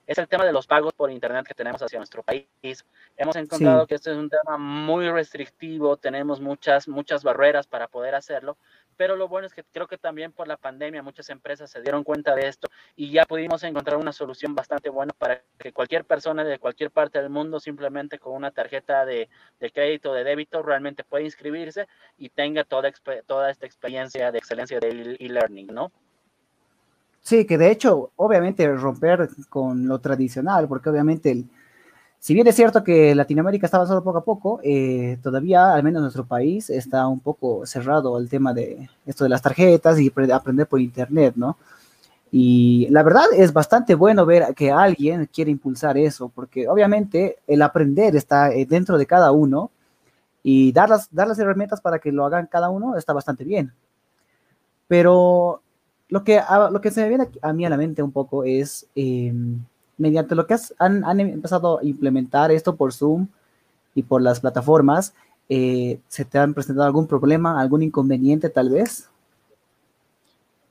es 0.07 0.19
el 0.19 0.29
tema 0.29 0.45
de 0.45 0.53
los 0.53 0.67
pagos 0.67 0.93
por 0.93 1.11
Internet 1.11 1.47
que 1.47 1.55
tenemos 1.55 1.83
hacia 1.83 1.99
nuestro 1.99 2.23
país. 2.23 2.85
Hemos 3.17 3.37
encontrado 3.37 3.87
que 3.87 3.95
este 3.95 4.11
es 4.11 4.17
un 4.17 4.29
tema 4.29 4.59
muy 4.59 5.09
restrictivo, 5.09 5.97
tenemos 5.97 6.41
muchas, 6.41 6.89
muchas 6.89 7.23
barreras 7.23 7.67
para 7.67 7.89
poder 7.89 8.15
hacerlo, 8.15 8.57
pero 8.97 9.17
lo 9.17 9.29
bueno 9.29 9.47
es 9.47 9.55
que 9.55 9.65
creo 9.65 9.87
que 9.87 9.99
también 9.99 10.33
por 10.33 10.49
la 10.49 10.57
pandemia 10.57 11.03
muchas 11.03 11.29
empresas 11.31 11.71
se 11.71 11.81
dieron 11.83 12.05
cuenta 12.05 12.35
de 12.35 12.49
esto 12.49 12.69
y 12.97 13.11
ya 13.11 13.25
pudimos 13.25 13.63
encontrar 13.63 13.97
una 13.97 14.13
solución 14.13 14.55
bastante 14.55 14.91
buena 14.91 15.13
para 15.17 15.43
que 15.59 15.73
cualquier 15.73 16.05
persona 16.05 16.45
de 16.45 16.59
cualquier 16.59 16.91
parte 16.91 17.21
del 17.21 17.31
mundo 17.31 17.61
simplemente 17.61 18.19
con 18.19 18.35
una 18.35 18.51
tarjeta 18.51 19.05
de, 19.05 19.29
de 19.61 19.71
crédito, 19.71 20.13
de 20.13 20.25
débito, 20.25 20.63
realmente 20.63 21.05
pueda 21.05 21.25
inscribirse 21.25 21.87
y 22.19 22.29
tenga 22.29 22.65
toda, 22.65 22.91
toda 23.27 23.51
esta 23.51 23.67
experiencia 23.67 24.33
de 24.33 24.39
excelencia 24.39 24.81
de 24.81 25.17
e-learning, 25.19 25.69
¿no? 25.69 25.93
Sí, 27.21 27.47
que 27.47 27.57
de 27.57 27.71
hecho, 27.71 28.13
obviamente 28.17 28.71
romper 28.75 29.31
con 29.49 29.89
lo 29.89 29.99
tradicional, 29.99 30.69
porque 30.69 30.91
obviamente, 30.91 31.31
el, 31.31 31.47
si 32.25 32.33
bien 32.33 32.47
es 32.47 32.57
cierto 32.57 32.83
que 32.83 33.15
Latinoamérica 33.15 33.67
está 33.67 33.77
avanzando 33.77 34.03
poco 34.03 34.17
a 34.17 34.25
poco, 34.25 34.59
eh, 34.63 35.19
todavía, 35.23 35.75
al 35.75 35.83
menos 35.83 36.01
nuestro 36.01 36.25
país, 36.25 36.71
está 36.71 37.07
un 37.07 37.21
poco 37.21 37.67
cerrado 37.67 38.17
al 38.17 38.31
tema 38.31 38.55
de 38.55 38.89
esto 39.05 39.25
de 39.25 39.29
las 39.29 39.43
tarjetas 39.43 40.01
y 40.01 40.11
aprender 40.33 40.67
por 40.67 40.81
internet, 40.81 41.35
¿no? 41.37 41.59
Y 42.33 42.89
la 42.89 43.03
verdad 43.03 43.27
es 43.37 43.53
bastante 43.53 43.95
bueno 43.95 44.25
ver 44.25 44.55
que 44.55 44.71
alguien 44.71 45.29
quiere 45.31 45.51
impulsar 45.51 45.99
eso, 45.99 46.31
porque 46.35 46.67
obviamente 46.67 47.41
el 47.47 47.61
aprender 47.61 48.17
está 48.17 48.51
eh, 48.55 48.65
dentro 48.65 48.97
de 48.97 49.05
cada 49.05 49.31
uno 49.31 49.71
y 50.43 50.73
dar 50.73 50.89
las, 50.89 51.15
dar 51.15 51.29
las 51.29 51.39
herramientas 51.39 51.83
para 51.83 51.99
que 51.99 52.11
lo 52.11 52.25
hagan 52.25 52.47
cada 52.47 52.71
uno 52.71 52.97
está 52.97 53.13
bastante 53.13 53.45
bien. 53.45 53.71
Pero 54.89 55.61
lo 56.09 56.25
que, 56.25 56.41
lo 56.71 56.81
que 56.81 56.91
se 56.91 57.03
me 57.03 57.09
viene 57.11 57.29
a 57.43 57.53
mí 57.53 57.67
a 57.67 57.69
la 57.69 57.77
mente 57.77 58.03
un 58.03 58.13
poco 58.13 58.45
es, 58.45 58.87
em, 58.95 59.63
mediante 59.97 60.35
lo 60.35 60.47
que 60.47 60.57
han, 60.79 61.05
han, 61.05 61.21
empezado 61.21 61.79
a 61.79 61.85
implementar 61.85 62.51
esto 62.51 62.77
por 62.77 62.93
Zoom 62.93 63.29
y 63.95 64.03
por 64.03 64.23
las 64.23 64.41
plataformas, 64.41 65.15
eh, 65.49 66.01
¿se 66.09 66.25
te 66.25 66.39
han 66.39 66.55
presentado 66.55 66.87
algún 66.87 67.07
problema, 67.07 67.61
algún 67.61 67.83
inconveniente 67.83 68.51
tal 68.51 68.71
vez? 68.71 69.11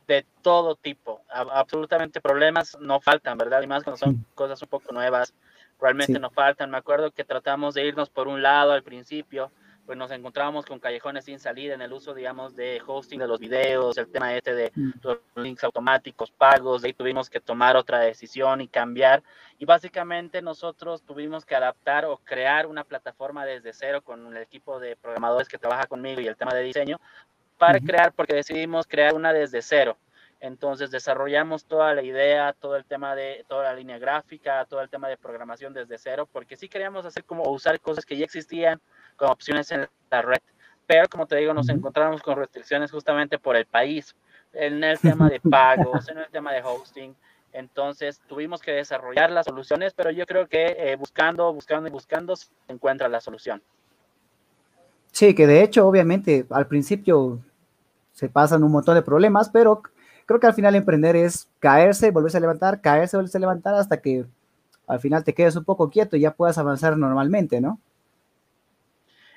De 0.07 0.25
todo 0.41 0.75
tipo, 0.75 1.21
absolutamente 1.29 2.19
problemas 2.19 2.77
no 2.81 2.99
faltan, 2.99 3.37
¿verdad? 3.37 3.61
Y 3.61 3.67
más 3.67 3.83
cuando 3.83 3.97
son 3.97 4.25
cosas 4.35 4.61
un 4.61 4.67
poco 4.67 4.91
nuevas, 4.91 5.33
realmente 5.79 6.19
no 6.19 6.29
faltan. 6.29 6.69
Me 6.69 6.77
acuerdo 6.77 7.11
que 7.11 7.23
tratamos 7.23 7.73
de 7.73 7.87
irnos 7.87 8.09
por 8.09 8.27
un 8.27 8.41
lado 8.41 8.73
al 8.73 8.83
principio, 8.83 9.51
pues 9.85 9.97
nos 9.97 10.11
encontrábamos 10.11 10.65
con 10.65 10.79
callejones 10.79 11.25
sin 11.25 11.39
salida 11.39 11.73
en 11.73 11.81
el 11.81 11.91
uso, 11.91 12.13
digamos, 12.13 12.55
de 12.55 12.81
hosting 12.85 13.19
de 13.19 13.27
los 13.27 13.39
videos, 13.39 13.97
el 13.97 14.07
tema 14.07 14.33
este 14.33 14.55
de 14.55 14.71
mm. 14.73 14.91
los 15.01 15.17
links 15.35 15.63
automáticos, 15.63 16.31
pagos, 16.31 16.81
de 16.81 16.89
ahí 16.89 16.93
tuvimos 16.93 17.29
que 17.29 17.39
tomar 17.39 17.75
otra 17.75 17.99
decisión 17.99 18.61
y 18.61 18.67
cambiar. 18.67 19.23
Y 19.59 19.65
básicamente 19.65 20.41
nosotros 20.41 21.01
tuvimos 21.03 21.45
que 21.45 21.55
adaptar 21.55 22.05
o 22.05 22.17
crear 22.17 22.65
una 22.65 22.83
plataforma 22.83 23.45
desde 23.45 23.73
cero 23.73 24.01
con 24.01 24.35
el 24.35 24.41
equipo 24.41 24.79
de 24.79 24.95
programadores 24.95 25.47
que 25.47 25.57
trabaja 25.57 25.85
conmigo 25.87 26.21
y 26.21 26.27
el 26.27 26.37
tema 26.37 26.53
de 26.53 26.63
diseño 26.63 26.99
para 27.57 27.79
crear, 27.79 28.11
porque 28.13 28.35
decidimos 28.35 28.87
crear 28.87 29.13
una 29.13 29.31
desde 29.31 29.61
cero. 29.61 29.97
Entonces 30.43 30.91
desarrollamos 30.91 31.63
toda 31.63 31.95
la 31.95 32.01
idea, 32.01 32.51
todo 32.51 32.75
el 32.75 32.83
tema 32.83 33.15
de 33.15 33.45
toda 33.47 33.63
la 33.63 33.73
línea 33.73 33.97
gráfica, 33.97 34.65
todo 34.65 34.81
el 34.81 34.89
tema 34.89 35.07
de 35.07 35.15
programación 35.15 35.73
desde 35.73 35.97
cero, 35.97 36.27
porque 36.29 36.57
sí 36.57 36.67
queríamos 36.67 37.05
hacer 37.05 37.23
como 37.23 37.49
usar 37.49 37.79
cosas 37.79 38.05
que 38.05 38.17
ya 38.17 38.25
existían 38.25 38.81
como 39.15 39.31
opciones 39.31 39.71
en 39.71 39.87
la 40.11 40.21
red. 40.21 40.41
Pero 40.85 41.07
como 41.07 41.27
te 41.27 41.37
digo, 41.37 41.53
nos 41.53 41.69
encontramos 41.69 42.21
con 42.21 42.35
restricciones 42.35 42.91
justamente 42.91 43.39
por 43.39 43.55
el 43.55 43.65
país, 43.65 44.17
en 44.51 44.83
el 44.83 44.99
tema 44.99 45.29
de 45.29 45.39
pagos, 45.39 46.09
en 46.09 46.17
el 46.17 46.27
tema 46.29 46.51
de 46.51 46.61
hosting. 46.61 47.15
Entonces 47.53 48.21
tuvimos 48.27 48.61
que 48.61 48.73
desarrollar 48.73 49.31
las 49.31 49.45
soluciones, 49.45 49.93
pero 49.93 50.11
yo 50.11 50.25
creo 50.25 50.49
que 50.49 50.75
eh, 50.77 50.97
buscando, 50.97 51.53
buscando 51.53 51.87
y 51.87 51.91
buscando 51.91 52.35
se 52.35 52.49
encuentra 52.67 53.07
la 53.07 53.21
solución. 53.21 53.63
Sí, 55.13 55.33
que 55.33 55.47
de 55.47 55.63
hecho, 55.63 55.87
obviamente, 55.87 56.45
al 56.49 56.67
principio 56.67 57.39
se 58.11 58.27
pasan 58.27 58.61
un 58.61 58.73
montón 58.73 58.95
de 58.95 59.03
problemas, 59.03 59.49
pero 59.49 59.81
creo 60.25 60.39
que 60.39 60.47
al 60.47 60.53
final 60.53 60.75
emprender 60.75 61.15
es 61.15 61.47
caerse, 61.59 62.11
volverse 62.11 62.37
a 62.37 62.41
levantar, 62.41 62.81
caerse, 62.81 63.17
volverse 63.17 63.37
a 63.37 63.41
levantar 63.41 63.75
hasta 63.75 64.01
que 64.01 64.25
al 64.87 64.99
final 64.99 65.23
te 65.23 65.33
quedes 65.33 65.55
un 65.55 65.63
poco 65.63 65.89
quieto 65.89 66.17
y 66.17 66.21
ya 66.21 66.31
puedas 66.31 66.57
avanzar 66.57 66.97
normalmente, 66.97 67.61
¿no? 67.61 67.79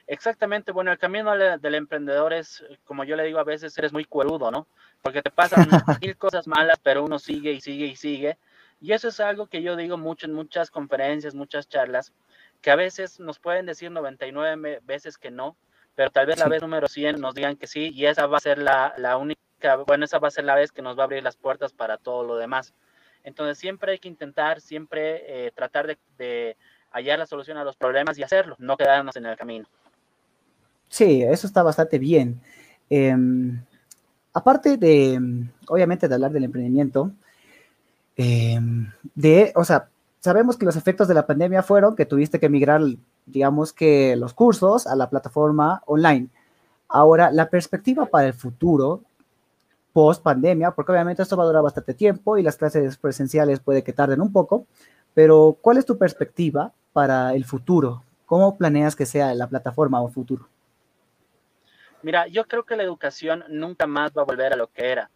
Exactamente, 0.08 0.70
bueno, 0.70 0.92
el 0.92 0.98
camino 0.98 1.36
del 1.36 1.74
emprendedor 1.74 2.32
es, 2.32 2.64
como 2.84 3.02
yo 3.02 3.16
le 3.16 3.24
digo 3.24 3.40
a 3.40 3.44
veces, 3.44 3.76
eres 3.76 3.92
muy 3.92 4.04
cuerudo, 4.04 4.52
¿no? 4.52 4.68
Porque 5.02 5.20
te 5.20 5.30
pasan 5.30 5.66
mil 6.00 6.16
cosas 6.16 6.46
malas, 6.46 6.78
pero 6.80 7.04
uno 7.04 7.18
sigue 7.18 7.52
y 7.52 7.60
sigue 7.60 7.86
y 7.86 7.96
sigue. 7.96 8.38
Y 8.80 8.92
eso 8.92 9.08
es 9.08 9.18
algo 9.18 9.48
que 9.48 9.62
yo 9.62 9.74
digo 9.74 9.98
mucho 9.98 10.26
en 10.26 10.32
muchas 10.32 10.70
conferencias, 10.70 11.34
muchas 11.34 11.68
charlas, 11.68 12.12
que 12.60 12.70
a 12.70 12.76
veces 12.76 13.18
nos 13.18 13.40
pueden 13.40 13.66
decir 13.66 13.90
99 13.90 14.80
veces 14.84 15.18
que 15.18 15.32
no, 15.32 15.56
pero 15.96 16.10
tal 16.10 16.26
vez 16.26 16.38
la 16.38 16.48
vez 16.48 16.62
número 16.62 16.86
100 16.86 17.20
nos 17.20 17.34
digan 17.34 17.56
que 17.56 17.66
sí, 17.66 17.90
y 17.92 18.06
esa 18.06 18.26
va 18.26 18.36
a 18.36 18.40
ser 18.40 18.58
la, 18.58 18.94
la 18.98 19.16
única 19.16 19.40
bueno, 19.86 20.04
esa 20.04 20.18
va 20.18 20.28
a 20.28 20.32
ser 20.32 20.44
la 20.44 20.54
vez 20.54 20.72
que 20.72 20.82
nos 20.82 20.96
va 20.96 21.02
a 21.02 21.04
abrir 21.04 21.22
las 21.22 21.36
puertas 21.36 21.72
para 21.72 21.96
todo 21.98 22.24
lo 22.24 22.36
demás. 22.36 22.74
Entonces 23.24 23.58
siempre 23.58 23.92
hay 23.92 23.98
que 23.98 24.08
intentar, 24.08 24.60
siempre 24.60 25.46
eh, 25.46 25.50
tratar 25.54 25.96
de, 26.16 26.56
hallar 26.92 27.18
la 27.18 27.26
solución 27.26 27.58
a 27.58 27.64
los 27.64 27.76
problemas 27.76 28.16
y 28.18 28.22
hacerlo, 28.22 28.56
no 28.58 28.76
quedarnos 28.76 29.16
en 29.16 29.26
el 29.26 29.36
camino. 29.36 29.66
Sí, 30.88 31.22
eso 31.22 31.46
está 31.46 31.62
bastante 31.62 31.98
bien. 31.98 32.40
Em, 32.88 33.60
aparte 34.32 34.76
de, 34.76 35.20
obviamente, 35.68 36.08
de 36.08 36.14
hablar 36.14 36.30
del 36.30 36.44
emprendimiento, 36.44 37.10
em, 38.16 38.90
de, 39.14 39.52
o 39.56 39.64
sea, 39.64 39.88
sabemos 40.20 40.56
que 40.56 40.64
los 40.64 40.76
efectos 40.76 41.08
de 41.08 41.14
la 41.14 41.26
pandemia 41.26 41.62
fueron 41.62 41.96
que 41.96 42.06
tuviste 42.06 42.38
que 42.38 42.48
migrar, 42.48 42.80
digamos 43.26 43.72
que 43.72 44.14
los 44.16 44.32
cursos 44.32 44.86
a 44.86 44.94
la 44.94 45.10
plataforma 45.10 45.82
online. 45.86 46.28
Ahora, 46.88 47.32
la 47.32 47.50
perspectiva 47.50 48.06
para 48.06 48.28
el 48.28 48.34
futuro 48.34 49.02
post 49.96 50.22
pandemia, 50.22 50.72
porque 50.72 50.92
obviamente 50.92 51.22
esto 51.22 51.38
va 51.38 51.44
a 51.44 51.46
durar 51.46 51.62
bastante 51.62 51.94
tiempo 51.94 52.36
y 52.36 52.42
las 52.42 52.58
clases 52.58 52.98
presenciales 52.98 53.60
puede 53.60 53.82
que 53.82 53.94
tarden 53.94 54.20
un 54.20 54.30
poco, 54.30 54.66
pero 55.14 55.56
¿cuál 55.62 55.78
es 55.78 55.86
tu 55.86 55.96
perspectiva 55.96 56.74
para 56.92 57.32
el 57.32 57.46
futuro? 57.46 58.04
¿Cómo 58.26 58.58
planeas 58.58 58.94
que 58.94 59.06
sea 59.06 59.32
la 59.34 59.48
plataforma 59.48 60.02
o 60.02 60.08
futuro? 60.08 60.50
Mira, 62.02 62.26
yo 62.26 62.44
creo 62.44 62.64
que 62.64 62.76
la 62.76 62.82
educación 62.82 63.42
nunca 63.48 63.86
más 63.86 64.12
va 64.12 64.20
a 64.20 64.26
volver 64.26 64.52
a 64.52 64.56
lo 64.56 64.66
que 64.66 64.92
era, 64.92 65.08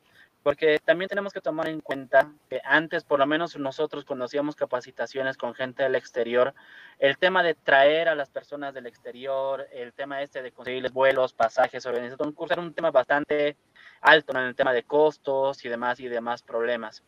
porque 0.43 0.79
también 0.83 1.11
tenemos 1.11 1.35
que 1.35 1.43
tomar 1.43 1.69
en 1.69 1.83
cuenta 1.83 2.33
que 2.49 2.63
antes, 2.65 3.05
por 3.05 3.19
lo 3.19 3.27
menos 3.27 3.59
nosotros 3.59 4.07
cuando 4.07 4.25
hacíamos 4.25 4.57
capacitaciones 4.57 5.37
con 5.37 5.53
gente 5.53 5.83
del 5.83 5.95
exterior, 5.95 6.55
el 6.99 7.19
tema 7.19 7.43
de 7.43 7.53
traer 7.53 8.09
a 8.09 8.15
las 8.15 8.31
personas 8.31 8.73
del 8.73 8.87
exterior, 8.87 9.67
el 9.73 9.93
tema 9.93 10.23
este 10.23 10.41
de 10.41 10.53
conseguirles 10.53 10.95
vuelos, 10.95 11.35
pasajes, 11.35 11.85
organizar 11.85 12.17
un 12.27 12.33
curso 12.33 12.55
era 12.55 12.63
un 12.63 12.73
tema 12.73 12.91
bastante 12.91 13.59
alto 14.01 14.33
en 14.33 14.45
el 14.45 14.55
tema 14.55 14.73
de 14.73 14.83
costos 14.83 15.65
y 15.65 15.69
demás 15.69 16.01
y 16.01 16.09
demás 16.09 16.43
problemas. 16.43 17.03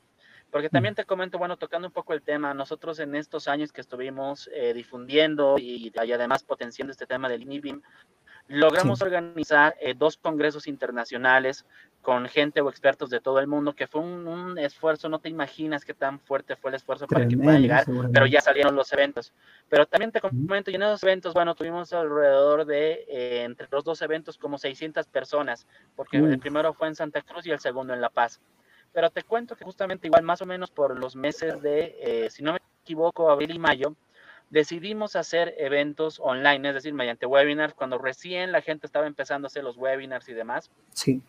Porque 0.50 0.68
también 0.68 0.94
te 0.94 1.06
comento, 1.06 1.38
bueno, 1.38 1.56
tocando 1.56 1.88
un 1.88 1.94
poco 1.94 2.12
el 2.12 2.20
tema, 2.20 2.52
nosotros 2.52 2.99
en 2.99 3.14
estos 3.14 3.49
años 3.49 3.72
que 3.72 3.80
estuvimos 3.80 4.50
eh, 4.52 4.75
difundiendo 4.75 5.56
y, 5.58 5.90
además 5.96 6.42
potenciando 6.42 6.90
este 6.90 7.06
tema 7.06 7.30
del 7.30 7.42
INIBIM, 7.42 7.80
logramos 8.49 9.00
organizar 9.00 9.75
eh, 9.80 9.94
dos 9.96 10.18
congresos 10.18 10.66
internacionales 10.66 11.64
con 12.02 12.28
gente 12.28 12.61
o 12.61 12.68
expertos 12.68 13.11
de 13.11 13.21
todo 13.21 13.38
el 13.38 13.47
mundo, 13.47 13.75
que 13.75 13.87
fue 13.87 14.00
un, 14.00 14.59
esfuerzo, 14.59 15.09
no 15.09 15.21
te 15.21 15.28
imaginas 15.28 15.85
qué 15.85 15.94
tan 15.94 16.18
fuerte 16.18 16.56
fue 16.56 16.71
el 16.71 16.75
esfuerzo 16.75 17.06
para 17.06 17.26
que 17.28 17.37
pueda 17.37 17.59
llegar, 17.59 17.87
pero 18.12 18.26
ya 18.26 18.40
salieron 18.40 18.75
los 18.75 18.92
eventos. 18.92 19.32
Pero 19.68 19.87
también 19.87 20.11
te 20.11 20.21
comento, 20.21 20.71
y 20.71 20.75
en 20.75 20.82
esos 20.82 21.02
eventos, 21.04 21.32
bueno, 21.32 21.54
tuvimos 21.54 21.92
alrededor 21.92 22.66
de, 22.66 23.04
eh, 23.09 23.44
entre 23.44 23.68
los 23.71 23.85
dos 23.85 24.02
eventos, 24.02 24.37
como 24.37 24.59
600 24.59 25.06
personas, 25.06 25.66
porque 25.94 26.16
el 26.16 26.38
primero 26.40 26.75
fue 26.75 26.88
en 26.88 26.97
Santa 26.97 27.23
Cruz 27.23 27.47
y 27.47 27.52
el 27.52 27.61
segundo 27.61 27.94
en 27.94 28.00
La 28.00 28.11
Paz. 28.11 28.40
Pero 28.92 29.09
te 29.11 29.23
cuento 29.23 29.56
que 29.56 29.64
justamente 29.64 30.09
igual, 30.09 30.25
más 30.25 30.42
o 30.42 30.47
menos 30.47 30.71
por 30.71 30.99
los 30.99 31.14
meses 31.14 31.62
de, 31.62 31.97
eh, 32.00 32.30
si 32.30 32.42
no 32.42 32.52
me 32.52 32.61
equivoco, 32.82 33.30
abril 33.30 33.54
y 33.54 33.59
mayo, 33.61 33.94
decidimos 34.50 35.16
hacer 35.16 35.54
eventos 35.56 36.21
online, 36.21 36.68
es 36.68 36.75
decir, 36.75 36.92
mediante 36.92 37.26
webinars, 37.26 37.75
cuando 37.75 37.97
recién 37.97 38.52
la 38.52 38.61
gente 38.61 38.87
estaba 38.87 39.06
empezando 39.06 39.47
a 39.47 39.49
hacer 39.49 39.62
los 39.62 39.78
webinars 39.78 40.28
y 40.28 40.35
demás. 40.35 40.71
Sí. 40.92 41.23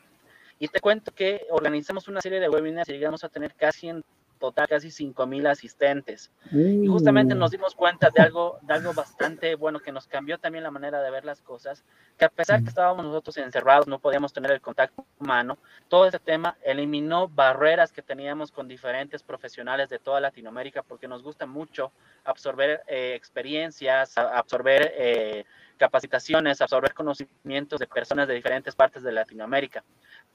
Y 0.63 0.69
te 0.69 0.79
cuento 0.79 1.11
que 1.11 1.45
organizamos 1.49 2.07
una 2.07 2.21
serie 2.21 2.39
de 2.39 2.47
webinars 2.47 2.87
y 2.87 2.93
llegamos 2.93 3.21
a 3.25 3.27
tener 3.27 3.53
casi 3.53 3.89
entre 3.89 4.07
total 4.39 4.67
casi 4.67 4.87
5.000 4.87 5.47
asistentes. 5.47 6.31
Y 6.51 6.87
justamente 6.87 7.35
nos 7.35 7.51
dimos 7.51 7.75
cuenta 7.75 8.09
de 8.09 8.21
algo, 8.21 8.59
de 8.61 8.73
algo 8.73 8.93
bastante 8.93 9.55
bueno 9.55 9.79
que 9.79 9.91
nos 9.91 10.07
cambió 10.07 10.37
también 10.37 10.63
la 10.63 10.71
manera 10.71 11.01
de 11.01 11.11
ver 11.11 11.25
las 11.25 11.41
cosas, 11.41 11.83
que 12.17 12.25
a 12.25 12.29
pesar 12.29 12.61
que 12.61 12.69
estábamos 12.69 13.05
nosotros 13.05 13.37
encerrados, 13.37 13.87
no 13.87 13.99
podíamos 13.99 14.31
tener 14.31 14.51
el 14.51 14.61
contacto 14.61 15.05
humano, 15.19 15.57
todo 15.87 16.05
este 16.05 16.19
tema 16.19 16.57
eliminó 16.63 17.27
barreras 17.27 17.91
que 17.91 18.01
teníamos 18.01 18.51
con 18.51 18.67
diferentes 18.67 19.21
profesionales 19.21 19.89
de 19.89 19.99
toda 19.99 20.19
Latinoamérica, 20.19 20.81
porque 20.81 21.09
nos 21.09 21.23
gusta 21.23 21.45
mucho 21.45 21.91
absorber 22.25 22.83
eh, 22.87 23.15
experiencias, 23.15 24.17
absorber 24.17 24.93
eh, 24.97 25.45
capacitaciones, 25.77 26.61
absorber 26.61 26.93
conocimientos 26.93 27.79
de 27.79 27.87
personas 27.87 28.27
de 28.27 28.33
diferentes 28.33 28.75
partes 28.75 29.03
de 29.03 29.11
Latinoamérica. 29.11 29.83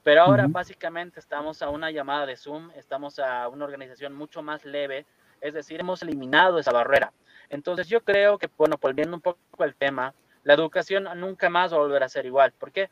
Pero 0.03 0.21
ahora 0.21 0.47
básicamente 0.47 1.19
estamos 1.19 1.61
a 1.61 1.69
una 1.69 1.91
llamada 1.91 2.25
de 2.25 2.37
Zoom, 2.37 2.71
estamos 2.75 3.19
a 3.19 3.47
una 3.47 3.65
organización 3.65 4.15
mucho 4.15 4.41
más 4.41 4.65
leve, 4.65 5.05
es 5.41 5.53
decir, 5.53 5.79
hemos 5.79 6.01
eliminado 6.01 6.59
esa 6.59 6.71
barrera. 6.71 7.11
Entonces 7.49 7.87
yo 7.87 8.01
creo 8.01 8.37
que, 8.37 8.49
bueno, 8.57 8.77
volviendo 8.79 9.15
un 9.15 9.21
poco 9.21 9.39
al 9.59 9.75
tema, 9.75 10.13
la 10.43 10.53
educación 10.53 11.07
nunca 11.15 11.49
más 11.49 11.73
va 11.73 11.77
a 11.77 11.81
volver 11.81 12.03
a 12.03 12.09
ser 12.09 12.25
igual. 12.25 12.53
¿Por 12.53 12.71
qué? 12.71 12.89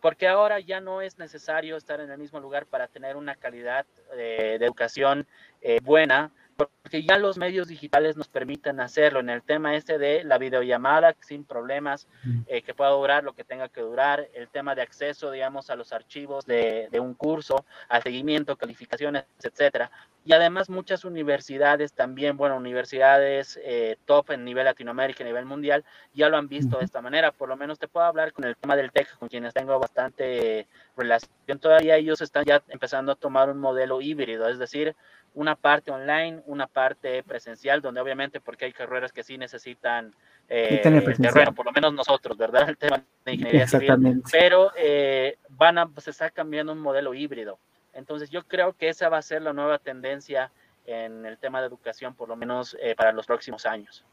Porque 0.00 0.28
ahora 0.28 0.60
ya 0.60 0.80
no 0.80 1.02
es 1.02 1.18
necesario 1.18 1.76
estar 1.76 2.00
en 2.00 2.10
el 2.10 2.18
mismo 2.18 2.40
lugar 2.40 2.66
para 2.66 2.86
tener 2.86 3.16
una 3.16 3.34
calidad 3.34 3.86
eh, 4.14 4.56
de 4.58 4.64
educación 4.64 5.26
eh, 5.60 5.80
buena, 5.82 6.30
porque 6.56 7.02
ya 7.02 7.18
los 7.18 7.36
medios 7.36 7.68
digitales 7.68 8.16
nos 8.16 8.28
permiten 8.28 8.80
hacerlo 8.80 9.20
en 9.20 9.30
el 9.30 9.42
tema 9.42 9.76
este 9.76 9.98
de 9.98 10.24
la 10.24 10.38
videollamada 10.38 11.14
sin 11.20 11.44
problemas, 11.44 12.08
eh, 12.46 12.62
que 12.62 12.74
pueda 12.74 12.90
durar 12.90 13.24
lo 13.24 13.34
que 13.34 13.44
tenga 13.44 13.68
que 13.68 13.82
durar, 13.82 14.28
el 14.34 14.48
tema 14.48 14.74
de 14.74 14.82
acceso, 14.82 15.30
digamos, 15.30 15.70
a 15.70 15.76
los 15.76 15.92
archivos 15.92 16.46
de, 16.46 16.88
de 16.90 17.00
un 17.00 17.14
curso, 17.14 17.64
al 17.88 18.02
seguimiento, 18.02 18.56
calificaciones, 18.56 19.24
etcétera. 19.42 19.90
Y 20.26 20.32
además 20.32 20.68
muchas 20.68 21.04
universidades 21.04 21.92
también, 21.92 22.36
bueno, 22.36 22.56
universidades 22.56 23.60
eh, 23.62 23.96
top 24.06 24.32
en 24.32 24.44
nivel 24.44 24.64
Latinoamérica, 24.64 25.22
a 25.22 25.26
nivel 25.26 25.44
mundial, 25.44 25.84
ya 26.14 26.28
lo 26.28 26.36
han 26.36 26.48
visto 26.48 26.78
de 26.78 26.84
esta 26.84 27.00
manera. 27.00 27.30
Por 27.30 27.48
lo 27.48 27.56
menos 27.56 27.78
te 27.78 27.86
puedo 27.86 28.06
hablar 28.06 28.32
con 28.32 28.44
el 28.44 28.56
tema 28.56 28.74
del 28.74 28.90
TEC, 28.90 29.18
con 29.18 29.28
quienes 29.28 29.54
tengo 29.54 29.78
bastante 29.78 30.66
relación. 30.96 31.58
Todavía 31.60 31.96
ellos 31.96 32.20
están 32.20 32.44
ya 32.44 32.62
empezando 32.68 33.12
a 33.12 33.16
tomar 33.16 33.50
un 33.50 33.58
modelo 33.58 34.00
híbrido, 34.00 34.48
es 34.48 34.58
decir, 34.58 34.94
una 35.34 35.54
parte 35.54 35.90
online, 35.90 36.42
una 36.46 36.66
parte 36.66 37.22
presencial, 37.22 37.82
donde 37.82 38.00
obviamente 38.00 38.40
porque 38.40 38.64
hay 38.64 38.72
carreras 38.72 39.12
que 39.12 39.22
sí 39.22 39.36
necesitan 39.36 40.14
eh, 40.48 40.80
terreno, 40.82 41.54
por 41.54 41.66
lo 41.66 41.72
menos 41.72 41.92
nosotros, 41.92 42.38
¿verdad? 42.38 42.68
El 42.68 42.78
tema 42.78 43.02
de 43.24 43.32
ingeniería 43.32 43.66
civil, 43.66 44.22
pero 44.32 44.72
eh, 44.76 45.36
van 45.50 45.78
a, 45.78 45.90
se 45.98 46.10
está 46.10 46.30
cambiando 46.30 46.72
un 46.72 46.80
modelo 46.80 47.12
híbrido. 47.12 47.58
Entonces 47.92 48.30
yo 48.30 48.44
creo 48.44 48.72
que 48.72 48.88
esa 48.88 49.08
va 49.08 49.18
a 49.18 49.22
ser 49.22 49.42
la 49.42 49.52
nueva 49.52 49.78
tendencia 49.78 50.50
en 50.86 51.26
el 51.26 51.38
tema 51.38 51.60
de 51.60 51.66
educación, 51.66 52.14
por 52.14 52.28
lo 52.28 52.36
menos 52.36 52.76
eh, 52.80 52.94
para 52.96 53.12
los 53.12 53.26
próximos 53.26 53.66
años. 53.66 54.04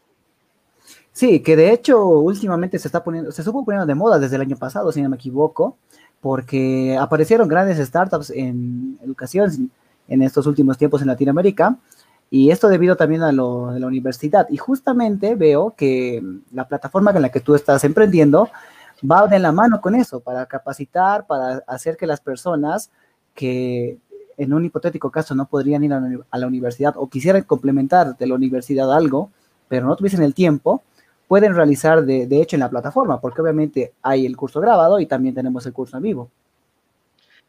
Sí, 1.11 1.41
que 1.41 1.55
de 1.55 1.71
hecho 1.71 2.05
últimamente 2.05 2.77
se 2.79 2.87
está 2.87 3.03
poniendo, 3.03 3.31
se 3.31 3.41
estuvo 3.41 3.63
poniendo 3.63 3.85
de 3.85 3.95
moda 3.95 4.19
desde 4.19 4.35
el 4.35 4.41
año 4.41 4.57
pasado, 4.57 4.91
si 4.91 5.01
no 5.01 5.09
me 5.09 5.15
equivoco, 5.15 5.77
porque 6.23 6.97
aparecieron 6.97 7.49
grandes 7.49 7.85
startups 7.85 8.29
en 8.29 8.97
educación, 9.03 9.69
en 10.07 10.21
estos 10.21 10.47
últimos 10.47 10.77
tiempos 10.77 11.01
en 11.01 11.07
Latinoamérica. 11.07 11.77
Y 12.29 12.49
esto 12.49 12.69
debido 12.69 12.95
también 12.95 13.23
a 13.23 13.33
lo 13.33 13.73
de 13.73 13.81
la 13.81 13.87
universidad. 13.87 14.47
Y 14.49 14.55
justamente 14.55 15.35
veo 15.35 15.73
que 15.75 16.23
la 16.53 16.65
plataforma 16.65 17.11
con 17.11 17.21
la 17.21 17.27
que 17.27 17.41
tú 17.41 17.55
estás 17.55 17.83
emprendiendo 17.83 18.49
va 19.03 19.27
de 19.27 19.37
la 19.37 19.51
mano 19.51 19.81
con 19.81 19.95
eso, 19.95 20.21
para 20.21 20.45
capacitar, 20.45 21.27
para 21.27 21.61
hacer 21.67 21.97
que 21.97 22.07
las 22.07 22.21
personas 22.21 22.89
que 23.35 23.97
en 24.37 24.53
un 24.53 24.63
hipotético 24.63 25.11
caso 25.11 25.35
no 25.35 25.45
podrían 25.49 25.83
ir 25.83 25.91
a 25.91 26.37
la 26.37 26.47
universidad 26.47 26.93
o 26.95 27.09
quisieran 27.09 27.43
complementar 27.43 28.17
de 28.17 28.27
la 28.27 28.35
universidad 28.35 28.93
algo, 28.93 29.29
pero 29.67 29.87
no 29.87 29.97
tuviesen 29.97 30.23
el 30.23 30.33
tiempo, 30.33 30.83
pueden 31.33 31.55
realizar 31.55 32.03
de, 32.03 32.27
de 32.27 32.41
hecho 32.43 32.55
en 32.55 32.59
la 32.59 32.69
plataforma, 32.69 33.19
porque 33.19 33.41
obviamente 33.41 33.93
hay 34.03 34.27
el 34.27 34.37
curso 34.37 34.61
grabado 34.61 34.99
y 34.99 35.07
también 35.07 35.33
tenemos 35.33 35.65
el 35.65 35.73
curso 35.73 35.97
en 35.97 36.03
vivo. 36.03 36.29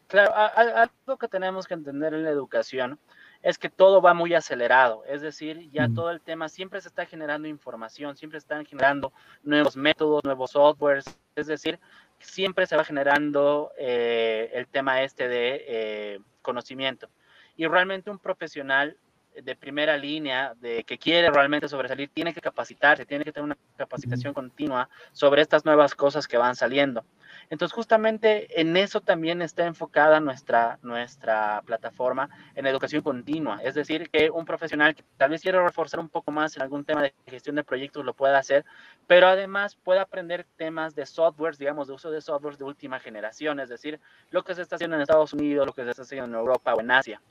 Claro, 0.07 0.33
algo 0.35 1.19
que 1.19 1.27
tenemos 1.27 1.67
que 1.67 1.75
entender 1.75 2.15
en 2.15 2.23
la 2.23 2.31
educación 2.31 2.97
es 3.43 3.59
que 3.59 3.69
todo 3.69 4.01
va 4.01 4.15
muy 4.15 4.33
acelerado, 4.33 5.03
es 5.07 5.21
decir, 5.21 5.69
ya 5.69 5.87
todo 5.87 6.09
el 6.09 6.19
tema 6.19 6.49
siempre 6.49 6.81
se 6.81 6.87
está 6.87 7.05
generando 7.05 7.47
información, 7.47 8.17
siempre 8.17 8.39
están 8.39 8.65
generando 8.65 9.13
nuevos 9.43 9.77
métodos, 9.77 10.23
nuevos 10.23 10.49
softwares, 10.49 11.05
es 11.35 11.45
decir, 11.45 11.79
siempre 12.17 12.65
se 12.65 12.75
va 12.75 12.83
generando 12.83 13.71
eh, 13.77 14.49
el 14.55 14.65
tema 14.65 15.03
este 15.03 15.27
de 15.27 15.63
eh, 15.67 16.19
conocimiento. 16.41 17.07
Y 17.55 17.67
realmente 17.67 18.09
un 18.09 18.17
profesional 18.17 18.97
de 19.43 19.55
primera 19.55 19.97
línea, 19.97 20.53
de 20.59 20.83
que 20.83 20.97
quiere 20.97 21.29
realmente 21.29 21.67
sobresalir, 21.67 22.09
tiene 22.09 22.33
que 22.33 22.41
capacitarse, 22.41 23.05
tiene 23.05 23.23
que 23.23 23.31
tener 23.31 23.45
una 23.45 23.57
capacitación 23.77 24.33
continua 24.33 24.89
sobre 25.11 25.41
estas 25.41 25.65
nuevas 25.65 25.95
cosas 25.95 26.27
que 26.27 26.37
van 26.37 26.55
saliendo. 26.55 27.05
Entonces, 27.49 27.73
justamente 27.73 28.59
en 28.59 28.75
eso 28.77 29.01
también 29.01 29.41
está 29.41 29.65
enfocada 29.65 30.19
nuestra, 30.19 30.79
nuestra 30.81 31.61
plataforma 31.65 32.29
en 32.55 32.65
educación 32.65 33.01
continua. 33.01 33.59
Es 33.63 33.75
decir, 33.75 34.09
que 34.09 34.29
un 34.29 34.45
profesional 34.45 34.95
que 34.95 35.03
tal 35.17 35.31
vez 35.31 35.41
quiera 35.41 35.63
reforzar 35.63 35.99
un 35.99 36.09
poco 36.09 36.31
más 36.31 36.55
en 36.55 36.63
algún 36.63 36.85
tema 36.85 37.03
de 37.03 37.13
gestión 37.27 37.55
de 37.55 37.63
proyectos 37.63 38.05
lo 38.05 38.13
pueda 38.13 38.37
hacer, 38.37 38.65
pero 39.07 39.27
además 39.27 39.75
pueda 39.75 40.01
aprender 40.01 40.45
temas 40.55 40.95
de 40.95 41.05
softwares, 41.05 41.57
digamos, 41.57 41.87
de 41.87 41.93
uso 41.93 42.09
de 42.11 42.21
softwares 42.21 42.57
de 42.57 42.65
última 42.65 42.99
generación, 42.99 43.59
es 43.59 43.69
decir, 43.69 43.99
lo 44.31 44.43
que 44.43 44.55
se 44.55 44.61
está 44.61 44.75
haciendo 44.75 44.95
en 44.95 45.03
Estados 45.03 45.33
Unidos, 45.33 45.67
lo 45.67 45.73
que 45.73 45.83
se 45.83 45.91
está 45.91 46.03
haciendo 46.03 46.25
en 46.25 46.33
Europa 46.33 46.73
o 46.73 46.81
en 46.81 46.91
Asia. 46.91 47.21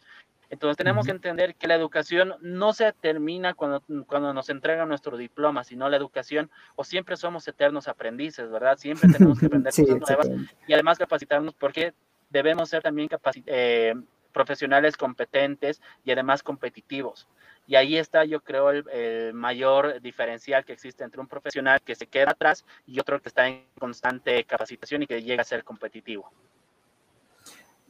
Entonces 0.55 0.77
tenemos 0.77 1.05
que 1.05 1.11
entender 1.11 1.57
que 1.57 1.67
la 1.67 1.75
educación 1.75 2.35
no 2.41 2.73
se 2.73 2.93
termina 2.93 3.55
cuando, 3.55 3.83
cuando 4.07 4.33
nos 4.33 4.49
entregan 4.51 4.89
nuestro 4.89 5.17
diploma, 5.17 5.65
sino 5.65 5.89
la 5.89 5.97
educación, 5.97 6.49
o 6.77 6.85
siempre 6.85 7.17
somos 7.17 7.49
eternos 7.49 7.89
aprendices, 7.89 8.49
¿verdad? 8.49 8.79
Siempre 8.79 9.11
tenemos 9.11 9.41
que 9.41 9.47
aprender 9.47 9.73
cosas 9.77 9.99
nuevas 9.99 10.31
y 10.69 10.73
además 10.73 10.97
capacitarnos 10.97 11.55
porque 11.55 11.93
debemos 12.31 12.69
ser 12.69 12.83
también 12.83 13.09
eh, 13.47 13.95
profesionales 14.33 14.97
competentes 14.97 15.83
y 16.05 16.13
además 16.13 16.45
competitivos. 16.45 17.27
Y 17.67 17.75
ahí 17.75 17.97
está, 17.97 18.25
yo 18.25 18.41
creo, 18.41 18.71
el, 18.71 18.89
el, 18.91 19.35
mayor 19.35 20.01
diferencial 20.01 20.65
que 20.65 20.73
existe 20.73 21.03
entre 21.03 21.21
un 21.21 21.27
profesional 21.27 21.83
que 21.83 21.97
se 21.97 22.07
queda 22.07 22.31
atrás 22.31 22.65
y 22.87 23.01
otro 23.01 23.21
que 23.21 23.29
está 23.29 23.49
en 23.49 23.65
constante 23.77 24.45
capacitación 24.45 25.03
y 25.03 25.09
que 25.09 25.21
llega 25.21 25.43
a 25.43 25.45
ser 25.45 25.65
competitivo. 25.65 26.31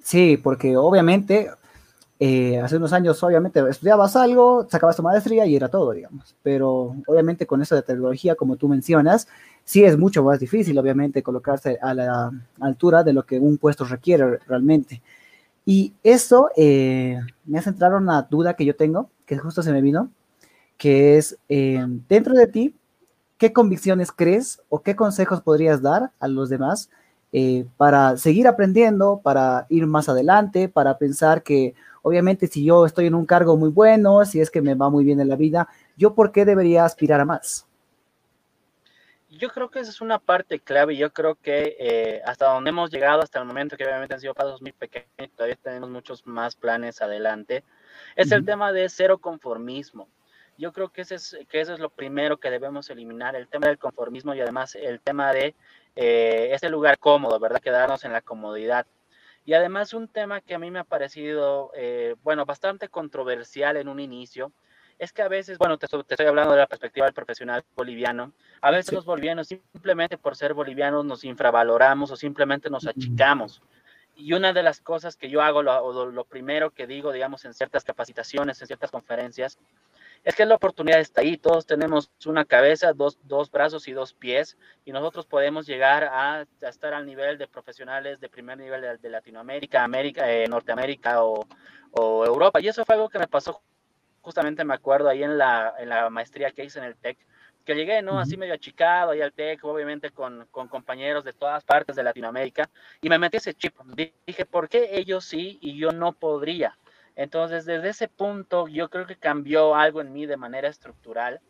Sí, 0.02 0.38
porque 0.38 0.78
obviamente 0.78 1.50
eh, 2.20 2.60
hace 2.60 2.76
unos 2.76 2.92
años, 2.92 3.20
obviamente, 3.22 3.60
estudiabas 3.68 4.14
algo, 4.14 4.68
sacabas 4.70 4.96
tu 4.96 5.02
maestría 5.02 5.46
y 5.46 5.56
era 5.56 5.68
todo, 5.68 5.92
digamos. 5.92 6.36
Pero 6.42 6.94
obviamente 7.06 7.46
con 7.46 7.60
eso 7.60 7.74
de 7.74 7.82
tecnología, 7.82 8.36
como 8.36 8.56
tú 8.56 8.68
mencionas, 8.68 9.26
sí 9.64 9.84
es 9.84 9.98
mucho 9.98 10.22
más 10.22 10.38
difícil, 10.38 10.78
obviamente, 10.78 11.22
colocarse 11.22 11.78
a 11.82 11.92
la 11.92 12.30
altura 12.60 13.02
de 13.02 13.12
lo 13.12 13.24
que 13.24 13.38
un 13.40 13.58
puesto 13.58 13.84
requiere 13.84 14.38
realmente. 14.46 15.02
Y 15.66 15.92
eso 16.04 16.50
eh, 16.56 17.18
me 17.46 17.58
hace 17.58 17.70
entrar 17.70 17.94
una 17.94 18.22
duda 18.22 18.54
que 18.54 18.64
yo 18.64 18.76
tengo, 18.76 19.10
que 19.26 19.36
justo 19.38 19.62
se 19.62 19.72
me 19.72 19.80
vino, 19.80 20.10
que 20.76 21.16
es, 21.16 21.38
eh, 21.48 21.84
dentro 22.08 22.34
de 22.34 22.46
ti, 22.46 22.76
¿qué 23.38 23.52
convicciones 23.52 24.12
crees 24.12 24.60
o 24.68 24.82
qué 24.82 24.94
consejos 24.94 25.40
podrías 25.40 25.82
dar 25.82 26.12
a 26.20 26.28
los 26.28 26.48
demás 26.48 26.90
para 27.76 28.16
seguir 28.16 28.46
aprendiendo, 28.46 29.20
para 29.20 29.66
ir 29.68 29.88
más 29.88 30.08
adelante, 30.08 30.68
para 30.68 30.98
pensar 30.98 31.42
que 31.42 31.74
Obviamente, 32.06 32.48
si 32.48 32.62
yo 32.62 32.84
estoy 32.84 33.06
en 33.06 33.14
un 33.14 33.24
cargo 33.24 33.56
muy 33.56 33.70
bueno, 33.70 34.26
si 34.26 34.38
es 34.38 34.50
que 34.50 34.60
me 34.60 34.74
va 34.74 34.90
muy 34.90 35.04
bien 35.04 35.20
en 35.20 35.28
la 35.30 35.36
vida, 35.36 35.68
¿yo 35.96 36.14
por 36.14 36.32
qué 36.32 36.44
debería 36.44 36.84
aspirar 36.84 37.18
a 37.18 37.24
más? 37.24 37.66
Yo 39.30 39.48
creo 39.48 39.70
que 39.70 39.80
esa 39.80 39.90
es 39.90 40.02
una 40.02 40.18
parte 40.18 40.60
clave. 40.60 40.98
Yo 40.98 41.14
creo 41.14 41.34
que 41.34 41.76
eh, 41.80 42.20
hasta 42.26 42.52
donde 42.52 42.68
hemos 42.68 42.90
llegado 42.90 43.22
hasta 43.22 43.38
el 43.38 43.46
momento, 43.46 43.78
que 43.78 43.86
obviamente 43.86 44.12
han 44.12 44.20
sido 44.20 44.34
pasos 44.34 44.60
muy 44.60 44.72
pequeños, 44.72 45.30
todavía 45.34 45.56
tenemos 45.56 45.88
muchos 45.88 46.26
más 46.26 46.54
planes 46.56 47.00
adelante, 47.00 47.64
es 48.16 48.30
el 48.32 48.44
tema 48.44 48.70
de 48.70 48.86
cero 48.90 49.16
conformismo. 49.16 50.06
Yo 50.58 50.74
creo 50.74 50.90
que, 50.90 51.00
ese 51.00 51.14
es, 51.14 51.38
que 51.48 51.62
eso 51.62 51.72
es 51.72 51.80
lo 51.80 51.88
primero 51.88 52.36
que 52.36 52.50
debemos 52.50 52.90
eliminar, 52.90 53.34
el 53.34 53.48
tema 53.48 53.68
del 53.68 53.78
conformismo 53.78 54.34
y 54.34 54.42
además 54.42 54.74
el 54.74 55.00
tema 55.00 55.32
de 55.32 55.54
eh, 55.96 56.50
ese 56.52 56.68
lugar 56.68 56.98
cómodo, 56.98 57.40
¿verdad? 57.40 57.62
Quedarnos 57.62 58.04
en 58.04 58.12
la 58.12 58.20
comodidad. 58.20 58.84
Y 59.44 59.52
además 59.52 59.92
un 59.92 60.08
tema 60.08 60.40
que 60.40 60.54
a 60.54 60.58
mí 60.58 60.70
me 60.70 60.78
ha 60.78 60.84
parecido, 60.84 61.70
eh, 61.74 62.16
bueno, 62.22 62.46
bastante 62.46 62.88
controversial 62.88 63.76
en 63.76 63.88
un 63.88 64.00
inicio, 64.00 64.52
es 64.98 65.12
que 65.12 65.22
a 65.22 65.28
veces, 65.28 65.58
bueno, 65.58 65.76
te, 65.76 65.86
estoy 65.86 66.26
hablando 66.26 66.52
de 66.52 66.60
la 66.60 66.66
perspectiva 66.66 67.06
del 67.06 67.14
profesional 67.14 67.64
boliviano, 67.76 68.32
a 68.60 68.70
veces 68.70 68.92
los 68.94 69.04
bolivianos 69.04 69.48
simplemente 69.48 70.16
por 70.16 70.36
ser 70.36 70.54
bolivianos 70.54 71.04
nos 71.04 71.24
infravaloramos 71.24 72.10
o 72.10 72.16
simplemente 72.16 72.70
nos 72.70 72.86
achicamos. 72.86 73.60
Y 74.16 74.32
una 74.32 74.52
de 74.52 74.62
las 74.62 74.80
cosas 74.80 75.16
que 75.16 75.28
yo 75.28 75.42
hago, 75.42 75.62
lo, 75.62 76.06
lo 76.06 76.24
primero 76.24 76.70
que 76.70 76.86
digo, 76.86 77.10
digamos, 77.10 77.44
en 77.44 77.52
ciertas 77.52 77.84
capacitaciones, 77.84 78.60
en 78.60 78.68
ciertas 78.68 78.92
conferencias, 78.92 79.58
es 80.24 80.34
que 80.34 80.46
la 80.46 80.54
oportunidad 80.54 81.00
está 81.00 81.20
ahí. 81.20 81.36
Todos 81.36 81.66
tenemos 81.66 82.10
una 82.26 82.44
cabeza, 82.44 82.92
dos, 82.92 83.18
dos 83.24 83.50
brazos 83.50 83.86
y 83.88 83.92
dos 83.92 84.14
pies, 84.14 84.56
y 84.84 84.92
nosotros 84.92 85.26
podemos 85.26 85.66
llegar 85.66 86.04
a, 86.04 86.46
estar 86.62 86.94
al 86.94 87.06
nivel 87.06 87.38
de 87.38 87.46
profesionales 87.46 88.20
de 88.20 88.28
primer 88.28 88.58
nivel 88.58 88.98
de, 89.00 89.10
Latinoamérica, 89.10 89.84
América, 89.84 90.32
eh, 90.32 90.46
Norteamérica 90.48 91.22
o, 91.22 91.46
o, 91.92 92.24
Europa. 92.24 92.60
Y 92.60 92.68
eso 92.68 92.84
fue 92.84 92.94
algo 92.94 93.08
que 93.08 93.18
me 93.18 93.28
pasó 93.28 93.62
justamente 94.24 94.64
me 94.64 94.72
acuerdo 94.72 95.10
ahí 95.10 95.22
en 95.22 95.36
la, 95.36 95.74
en 95.78 95.90
la 95.90 96.08
maestría 96.08 96.50
que 96.50 96.64
hice 96.64 96.78
en 96.78 96.86
el 96.86 96.96
TEC, 96.96 97.18
que 97.62 97.74
llegué, 97.74 98.00
¿no? 98.00 98.18
Así 98.18 98.38
medio 98.38 98.54
achicado 98.54 99.10
ahí 99.10 99.20
al 99.20 99.34
TEC, 99.34 99.62
obviamente 99.64 100.10
con, 100.10 100.46
con, 100.50 100.66
compañeros 100.68 101.24
de 101.24 101.34
todas 101.34 101.62
partes 101.62 101.94
de 101.94 102.02
Latinoamérica, 102.02 102.70
y 103.02 103.10
me 103.10 103.18
metí 103.18 103.36
ese 103.36 103.52
chip. 103.52 103.74
Dije, 104.26 104.46
¿por 104.46 104.70
qué 104.70 104.96
ellos 104.98 105.26
sí 105.26 105.58
y 105.60 105.78
yo 105.78 105.92
no 105.92 106.12
podría? 106.12 106.78
Entonces, 107.16 107.64
desde 107.64 107.90
ese 107.90 108.08
punto, 108.08 108.68
yo 108.68 108.88
creo 108.90 109.06
que 109.06 109.16
cambió 109.16 109.74
algo 109.74 110.00
en 110.00 110.12
mí 110.12 110.26
de 110.26 110.36
manera 110.36 110.68
estructural. 110.68 111.40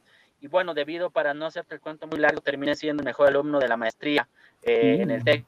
Y 0.40 0.48
bueno, 0.48 0.74
debido, 0.74 1.10
para 1.10 1.32
no 1.32 1.46
hacerte 1.46 1.76
el 1.76 1.80
cuento 1.80 2.06
muy 2.06 2.18
largo, 2.18 2.40
terminé 2.40 2.74
siendo 2.74 3.02
el 3.02 3.06
mejor 3.06 3.28
alumno 3.28 3.58
de 3.60 3.68
la 3.68 3.76
maestría 3.76 4.28
eh, 4.62 4.98
en 5.00 5.10
el 5.10 5.22
mm. 5.22 5.24
TEC. 5.24 5.46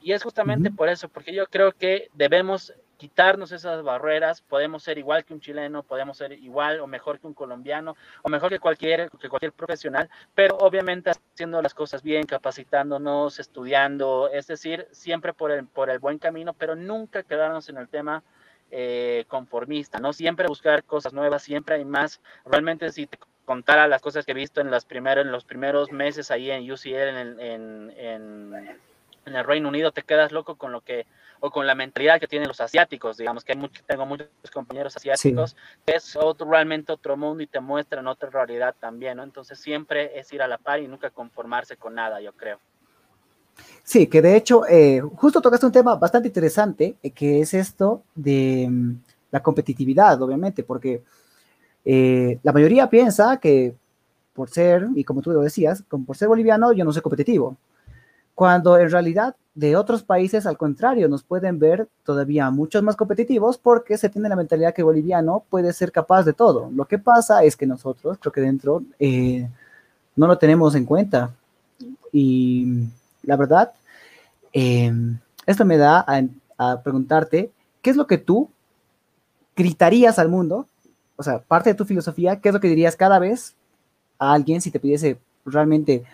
Y 0.00 0.12
es 0.12 0.22
justamente 0.22 0.70
por 0.70 0.88
eso, 0.88 1.08
porque 1.08 1.32
yo 1.32 1.46
creo 1.46 1.72
que 1.72 2.08
debemos 2.14 2.74
quitarnos 2.98 3.52
esas 3.52 3.82
barreras, 3.82 4.42
podemos 4.42 4.82
ser 4.82 4.98
igual 4.98 5.24
que 5.24 5.32
un 5.32 5.40
chileno, 5.40 5.84
podemos 5.84 6.18
ser 6.18 6.32
igual 6.32 6.80
o 6.80 6.86
mejor 6.86 7.20
que 7.20 7.28
un 7.28 7.32
colombiano, 7.32 7.96
o 8.22 8.28
mejor 8.28 8.50
que 8.50 8.58
cualquier, 8.58 9.08
que 9.10 9.28
cualquier 9.28 9.52
profesional, 9.52 10.10
pero 10.34 10.56
obviamente 10.58 11.10
haciendo 11.10 11.62
las 11.62 11.74
cosas 11.74 12.02
bien, 12.02 12.26
capacitándonos, 12.26 13.38
estudiando, 13.38 14.28
es 14.32 14.48
decir, 14.48 14.88
siempre 14.90 15.32
por 15.32 15.52
el, 15.52 15.66
por 15.66 15.90
el 15.90 16.00
buen 16.00 16.18
camino, 16.18 16.52
pero 16.54 16.74
nunca 16.74 17.22
quedarnos 17.22 17.68
en 17.68 17.76
el 17.78 17.88
tema 17.88 18.24
eh, 18.70 19.24
conformista, 19.28 19.98
¿no? 19.98 20.12
Siempre 20.12 20.46
buscar 20.46 20.84
cosas 20.84 21.12
nuevas, 21.12 21.42
siempre 21.42 21.76
hay 21.76 21.84
más. 21.84 22.20
Realmente 22.44 22.92
si 22.92 23.06
te 23.06 23.18
contara 23.44 23.88
las 23.88 24.02
cosas 24.02 24.26
que 24.26 24.32
he 24.32 24.34
visto 24.34 24.60
en, 24.60 24.70
las 24.70 24.84
primeros, 24.84 25.24
en 25.24 25.32
los 25.32 25.44
primeros 25.44 25.90
meses 25.90 26.30
ahí 26.30 26.50
en 26.50 26.70
UCL, 26.70 26.88
en, 26.88 27.40
en, 27.40 27.90
en, 27.96 28.78
en, 29.24 29.34
el 29.34 29.44
Reino 29.44 29.68
Unido, 29.68 29.90
te 29.90 30.02
quedas 30.02 30.32
loco 30.32 30.56
con 30.56 30.70
lo 30.70 30.82
que, 30.82 31.06
o 31.40 31.50
con 31.50 31.66
la 31.66 31.74
mentalidad 31.74 32.20
que 32.20 32.28
tienen 32.28 32.46
los 32.48 32.60
asiáticos, 32.60 33.16
digamos 33.16 33.44
que 33.44 33.52
hay 33.52 33.58
mucho, 33.58 33.82
tengo 33.86 34.04
muchos 34.04 34.28
compañeros 34.52 34.96
asiáticos, 34.96 35.56
es 35.86 36.16
otro, 36.16 36.50
realmente 36.50 36.92
otro 36.92 37.16
mundo 37.16 37.42
y 37.42 37.46
te 37.46 37.60
muestran 37.60 38.06
otra 38.06 38.28
realidad 38.28 38.74
también, 38.78 39.16
¿no? 39.16 39.22
Entonces 39.22 39.58
siempre 39.58 40.18
es 40.18 40.30
ir 40.32 40.42
a 40.42 40.48
la 40.48 40.58
par 40.58 40.80
y 40.80 40.88
nunca 40.88 41.08
conformarse 41.08 41.78
con 41.78 41.94
nada, 41.94 42.20
yo 42.20 42.34
creo. 42.34 42.60
Sí, 43.88 44.06
que 44.06 44.20
de 44.20 44.36
hecho, 44.36 44.66
eh, 44.68 45.00
justo 45.16 45.40
tocaste 45.40 45.64
un 45.64 45.72
tema 45.72 45.96
bastante 45.96 46.28
interesante, 46.28 46.96
eh, 47.02 47.10
que 47.10 47.40
es 47.40 47.54
esto 47.54 48.02
de 48.14 48.68
mm, 48.70 48.96
la 49.30 49.42
competitividad, 49.42 50.20
obviamente, 50.20 50.62
porque 50.62 51.02
eh, 51.86 52.38
la 52.42 52.52
mayoría 52.52 52.90
piensa 52.90 53.38
que 53.38 53.74
por 54.34 54.50
ser, 54.50 54.88
y 54.94 55.04
como 55.04 55.22
tú 55.22 55.30
lo 55.32 55.40
decías, 55.40 55.82
como 55.88 56.04
por 56.04 56.18
ser 56.18 56.28
boliviano, 56.28 56.72
yo 56.74 56.84
no 56.84 56.92
soy 56.92 57.00
competitivo. 57.00 57.56
Cuando 58.34 58.76
en 58.78 58.90
realidad 58.90 59.34
de 59.54 59.74
otros 59.74 60.02
países, 60.02 60.44
al 60.44 60.58
contrario, 60.58 61.08
nos 61.08 61.22
pueden 61.22 61.58
ver 61.58 61.88
todavía 62.04 62.50
muchos 62.50 62.82
más 62.82 62.94
competitivos 62.94 63.56
porque 63.56 63.96
se 63.96 64.10
tiene 64.10 64.28
la 64.28 64.36
mentalidad 64.36 64.74
que 64.74 64.82
boliviano 64.82 65.44
puede 65.48 65.72
ser 65.72 65.92
capaz 65.92 66.24
de 66.24 66.34
todo. 66.34 66.70
Lo 66.74 66.84
que 66.84 66.98
pasa 66.98 67.42
es 67.42 67.56
que 67.56 67.66
nosotros, 67.66 68.18
creo 68.20 68.32
que 68.32 68.42
dentro, 68.42 68.82
no 70.14 70.26
lo 70.26 70.36
tenemos 70.36 70.74
en 70.74 70.84
cuenta. 70.84 71.34
Y 72.12 72.86
la 73.28 73.36
verdad, 73.36 73.74
em, 74.54 75.18
esto 75.44 75.66
me 75.66 75.76
da 75.76 76.04
a, 76.56 76.82
preguntarte, 76.82 77.52
¿qué 77.82 77.90
es 77.90 77.96
lo 77.96 78.06
que 78.06 78.16
tú 78.16 78.50
gritarías 79.54 80.18
al 80.18 80.30
mundo? 80.30 80.66
O 81.16 81.22
sea, 81.22 81.40
parte 81.40 81.70
de 81.70 81.74
tu 81.74 81.84
filosofía, 81.84 82.40
¿qué 82.40 82.48
es 82.48 82.54
lo 82.54 82.60
que 82.60 82.68
dirías 82.68 82.96
cada 82.96 83.18
vez 83.18 83.54
a 84.18 84.32
alguien 84.32 84.62
si 84.62 84.70
te 84.70 84.80
pidiese 84.80 85.18
realmente 85.44 86.04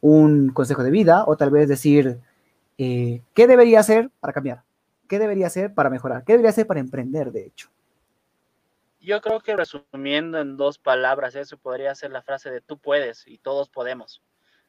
un 0.00 0.50
consejo 0.50 0.82
de 0.82 0.90
vida 0.90 1.22
o 1.28 1.36
tal 1.36 1.50
vez 1.50 1.68
decir, 1.68 2.18
eh, 2.78 3.22
¿qué 3.32 3.46
debería 3.46 3.78
hacer 3.78 4.10
para 4.18 4.32
cambiar? 4.32 4.64
¿Qué 5.08 5.20
debería 5.20 5.46
hacer 5.46 5.72
para 5.72 5.88
mejorar? 5.88 6.24
¿Qué 6.24 6.32
debería 6.32 6.50
hacer 6.50 6.66
para 6.66 6.80
emprender, 6.80 7.30
de 7.30 7.46
hecho? 7.46 7.68
Yo 9.00 9.20
creo 9.20 9.38
que 9.38 9.54
resumiendo 9.54 10.40
en 10.40 10.56
dos 10.56 10.78
palabras, 10.78 11.36
eso 11.36 11.58
podría 11.58 11.94
ser 11.94 12.10
la 12.10 12.22
frase 12.22 12.50
de 12.50 12.60
tú 12.60 12.76
puedes 12.76 13.24
y 13.28 13.38
todos 13.38 13.68
podemos 13.68 14.20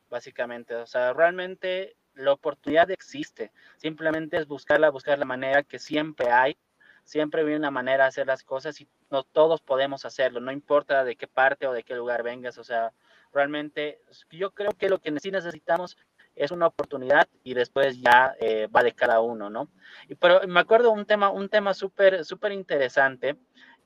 básicamente. 0.09 0.75
O 0.75 0.85
sea, 0.85 1.13
realmente 1.13 1.95
la 2.15 2.33
oportunidad 2.33 2.89
existe. 2.91 3.51
Simplemente 3.77 4.37
es 4.37 4.47
buscarla, 4.47 4.89
buscar 4.89 5.19
la 5.19 5.25
manera 5.25 5.63
que 5.63 5.79
siempre 5.79 6.31
hay. 6.31 6.57
Siempre 7.03 7.41
hay 7.41 7.53
una 7.53 7.71
manera 7.71 8.03
de 8.03 8.09
hacer 8.09 8.27
las 8.27 8.43
cosas 8.43 8.81
y 8.81 8.87
no 9.09 9.23
todos 9.23 9.61
podemos 9.61 10.03
hacerlo, 10.03 10.41
no 10.41 10.51
importa 10.51 11.05
de 11.05 11.15
qué 11.15 11.25
parte 11.25 11.65
o 11.65 11.71
de 11.71 11.83
qué 11.83 11.95
lugar 11.95 12.21
vengas. 12.21 12.57
O 12.57 12.65
sea, 12.65 12.91
realmente 13.31 14.01
yo 14.31 14.51
creo 14.51 14.71
que 14.71 14.89
lo 14.89 14.99
que 14.99 15.17
sí 15.19 15.31
necesitamos 15.31 15.97
es 16.35 16.51
una 16.51 16.67
oportunidad 16.67 17.27
y 17.43 17.53
después 17.53 17.99
ya 18.01 18.35
eh, 18.39 18.67
va 18.67 18.83
de 18.83 18.91
cada 18.91 19.21
uno, 19.21 19.49
¿no? 19.49 19.69
Y, 20.07 20.15
pero 20.15 20.41
me 20.47 20.59
acuerdo 20.59 20.91
un 20.91 21.05
tema, 21.05 21.29
un 21.29 21.49
tema 21.49 21.73
súper, 21.73 22.25
súper 22.25 22.51
interesante 22.51 23.37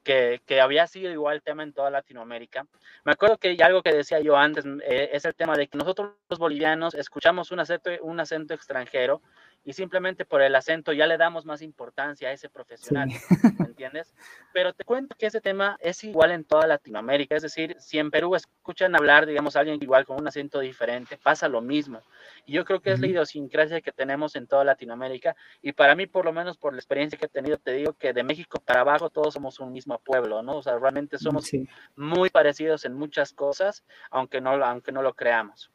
que, 0.03 0.41
había 0.61 0.87
sido 0.87 1.11
igual 1.11 1.41
tema 1.41 1.63
en 1.63 1.73
toda 1.73 1.89
Latinoamérica. 1.89 2.65
Me 3.03 3.11
acuerdo 3.11 3.37
que 3.37 3.57
algo 3.63 3.81
que 3.81 3.93
decía 3.93 4.19
yo 4.19 4.37
antes 4.37 4.65
eh, 4.83 5.09
es 5.13 5.25
el 5.25 5.35
tema 5.35 5.55
de 5.55 5.67
que 5.67 5.77
nosotros 5.77 6.13
los 6.29 6.39
bolivianos 6.39 6.93
escuchamos 6.93 7.51
un 7.51 7.59
acento, 7.59 7.91
un 8.01 8.19
acento 8.19 8.53
extranjero 8.53 9.21
y 9.63 9.73
simplemente 9.73 10.25
por 10.25 10.41
el 10.41 10.55
acento 10.55 10.91
ya 10.91 11.05
le 11.05 11.17
damos 11.17 11.45
más 11.45 11.61
importancia 11.61 12.29
a 12.29 12.31
ese 12.31 12.49
profesional, 12.49 13.09
¿me 13.59 13.65
entiendes? 13.65 14.13
Pero 14.53 14.73
te 14.73 14.83
cuento 14.83 15.15
que 15.17 15.27
ese 15.27 15.41
tema 15.41 15.77
es 15.79 16.03
igual 16.03 16.31
en 16.31 16.43
toda 16.43 16.65
Latinoamérica, 16.67 17.35
es 17.35 17.43
decir, 17.43 17.75
si 17.79 17.99
en 17.99 18.09
Perú 18.09 18.35
escuchan 18.35 18.95
hablar, 18.95 19.25
digamos, 19.25 19.55
a 19.55 19.59
alguien 19.59 19.81
igual 19.81 20.05
con 20.05 20.19
un 20.19 20.27
acento 20.27 20.59
diferente, 20.59 21.17
pasa 21.21 21.47
lo 21.47 21.61
mismo. 21.61 22.01
Y 22.45 22.53
yo 22.53 22.65
creo 22.65 22.81
que 22.81 22.91
es 22.91 22.99
la 22.99 23.07
idiosincrasia 23.07 23.81
que 23.81 23.91
tenemos 23.91 24.35
en 24.35 24.47
toda 24.47 24.63
Latinoamérica 24.63 25.35
y 25.61 25.73
para 25.73 25.95
mí, 25.95 26.07
por 26.07 26.25
lo 26.25 26.33
menos 26.33 26.57
por 26.57 26.73
la 26.73 26.79
experiencia 26.79 27.17
que 27.17 27.25
he 27.25 27.29
tenido, 27.29 27.57
te 27.57 27.73
digo 27.73 27.93
que 27.93 28.13
de 28.13 28.23
México 28.23 28.59
para 28.63 28.81
abajo 28.81 29.09
todos 29.09 29.33
somos 29.33 29.59
un 29.59 29.71
mismo 29.71 29.99
pueblo, 29.99 30.41
¿no? 30.41 30.57
O 30.57 30.63
sea, 30.63 30.77
realmente 30.77 31.17
somos 31.17 31.49
muy 31.95 32.29
parecidos 32.29 32.85
en 32.85 32.93
muchas 32.93 33.33
cosas, 33.33 33.83
aunque 34.09 34.41
no, 34.41 34.51
aunque 34.65 34.91
no 34.91 35.01
lo 35.01 35.13
creamos. 35.13 35.71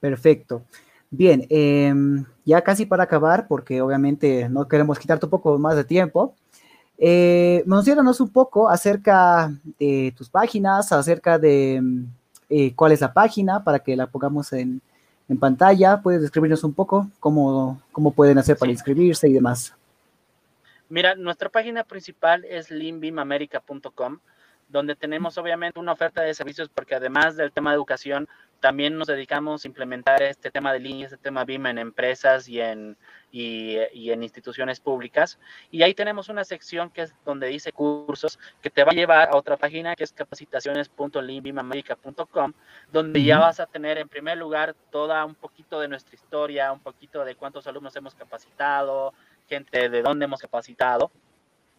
Perfecto. 0.00 0.64
Bien, 1.10 1.46
em, 1.50 2.24
ya 2.44 2.62
casi 2.62 2.86
para 2.86 3.04
acabar, 3.04 3.46
porque 3.48 3.80
obviamente 3.80 4.48
no 4.48 4.66
queremos 4.68 4.98
quitarte 4.98 5.26
un 5.26 5.30
poco 5.30 5.58
más 5.58 5.76
de 5.76 5.84
tiempo. 5.84 6.34
Eh, 6.98 7.62
mencionanos 7.66 8.20
un 8.20 8.30
poco 8.30 8.68
acerca 8.68 9.52
de 9.78 10.12
tus 10.16 10.30
páginas, 10.30 10.92
acerca 10.92 11.38
de 11.38 11.82
eh, 12.48 12.72
cuál 12.74 12.92
es 12.92 13.00
la 13.00 13.12
página 13.12 13.62
para 13.62 13.78
que 13.80 13.96
la 13.96 14.06
pongamos 14.06 14.52
en, 14.52 14.80
pantalla. 15.40 16.00
¿Puedes 16.00 16.22
describirnos 16.22 16.62
un 16.62 16.72
poco 16.72 17.08
cómo, 17.18 17.82
cómo 17.90 18.12
pueden 18.12 18.38
hacer 18.38 18.56
para 18.56 18.70
inscribirse 18.70 19.28
y 19.28 19.32
demás? 19.32 19.74
Mira, 20.88 21.16
nuestra 21.16 21.48
página 21.48 21.82
principal 21.82 22.44
es 22.44 22.70
limbimamerica.com 22.70 24.18
donde 24.76 24.94
tenemos 24.94 25.38
obviamente 25.38 25.80
una 25.80 25.92
oferta 25.92 26.20
de 26.20 26.34
servicios 26.34 26.68
porque 26.68 26.94
además 26.94 27.34
del 27.34 27.50
tema 27.50 27.70
de 27.70 27.76
educación, 27.76 28.28
también 28.60 28.98
nos 28.98 29.08
dedicamos 29.08 29.64
a 29.64 29.68
implementar 29.68 30.22
este 30.22 30.50
tema 30.50 30.70
de 30.72 30.80
líneas, 30.80 31.12
este 31.12 31.22
tema 31.22 31.44
BIM 31.44 31.66
en 31.66 31.78
empresas 31.78 32.48
y 32.48 32.60
en, 32.60 32.96
y, 33.32 33.78
en 34.10 34.22
instituciones 34.22 34.80
públicas. 34.80 35.38
Y 35.70 35.82
ahí 35.82 35.94
tenemos 35.94 36.28
una 36.28 36.44
sección 36.44 36.90
que 36.90 37.00
es 37.02 37.14
donde 37.24 37.46
dice 37.48 37.72
cursos, 37.72 38.38
que 38.60 38.68
te 38.68 38.84
va 38.84 38.92
a 38.92 38.94
llevar 38.94 39.30
a 39.30 39.36
otra 39.36 39.56
página 39.56 39.96
que 39.96 40.04
es 40.04 40.12
capacitaciones.limbimamerica.com, 40.12 42.52
donde 42.92 43.22
ya 43.22 43.38
vas 43.38 43.60
a 43.60 43.66
tener 43.66 43.96
en 43.98 44.08
primer 44.08 44.36
lugar 44.36 44.74
toda 44.90 45.24
un 45.24 45.34
poquito 45.34 45.80
de 45.80 45.88
nuestra 45.88 46.14
historia, 46.14 46.70
un 46.70 46.80
poquito 46.80 47.24
de 47.24 47.34
cuántos 47.34 47.66
alumnos 47.66 47.96
hemos 47.96 48.14
capacitado, 48.14 49.14
gente 49.48 49.88
de 49.88 50.02
dónde 50.02 50.26
hemos 50.26 50.40
capacitado. 50.40 51.10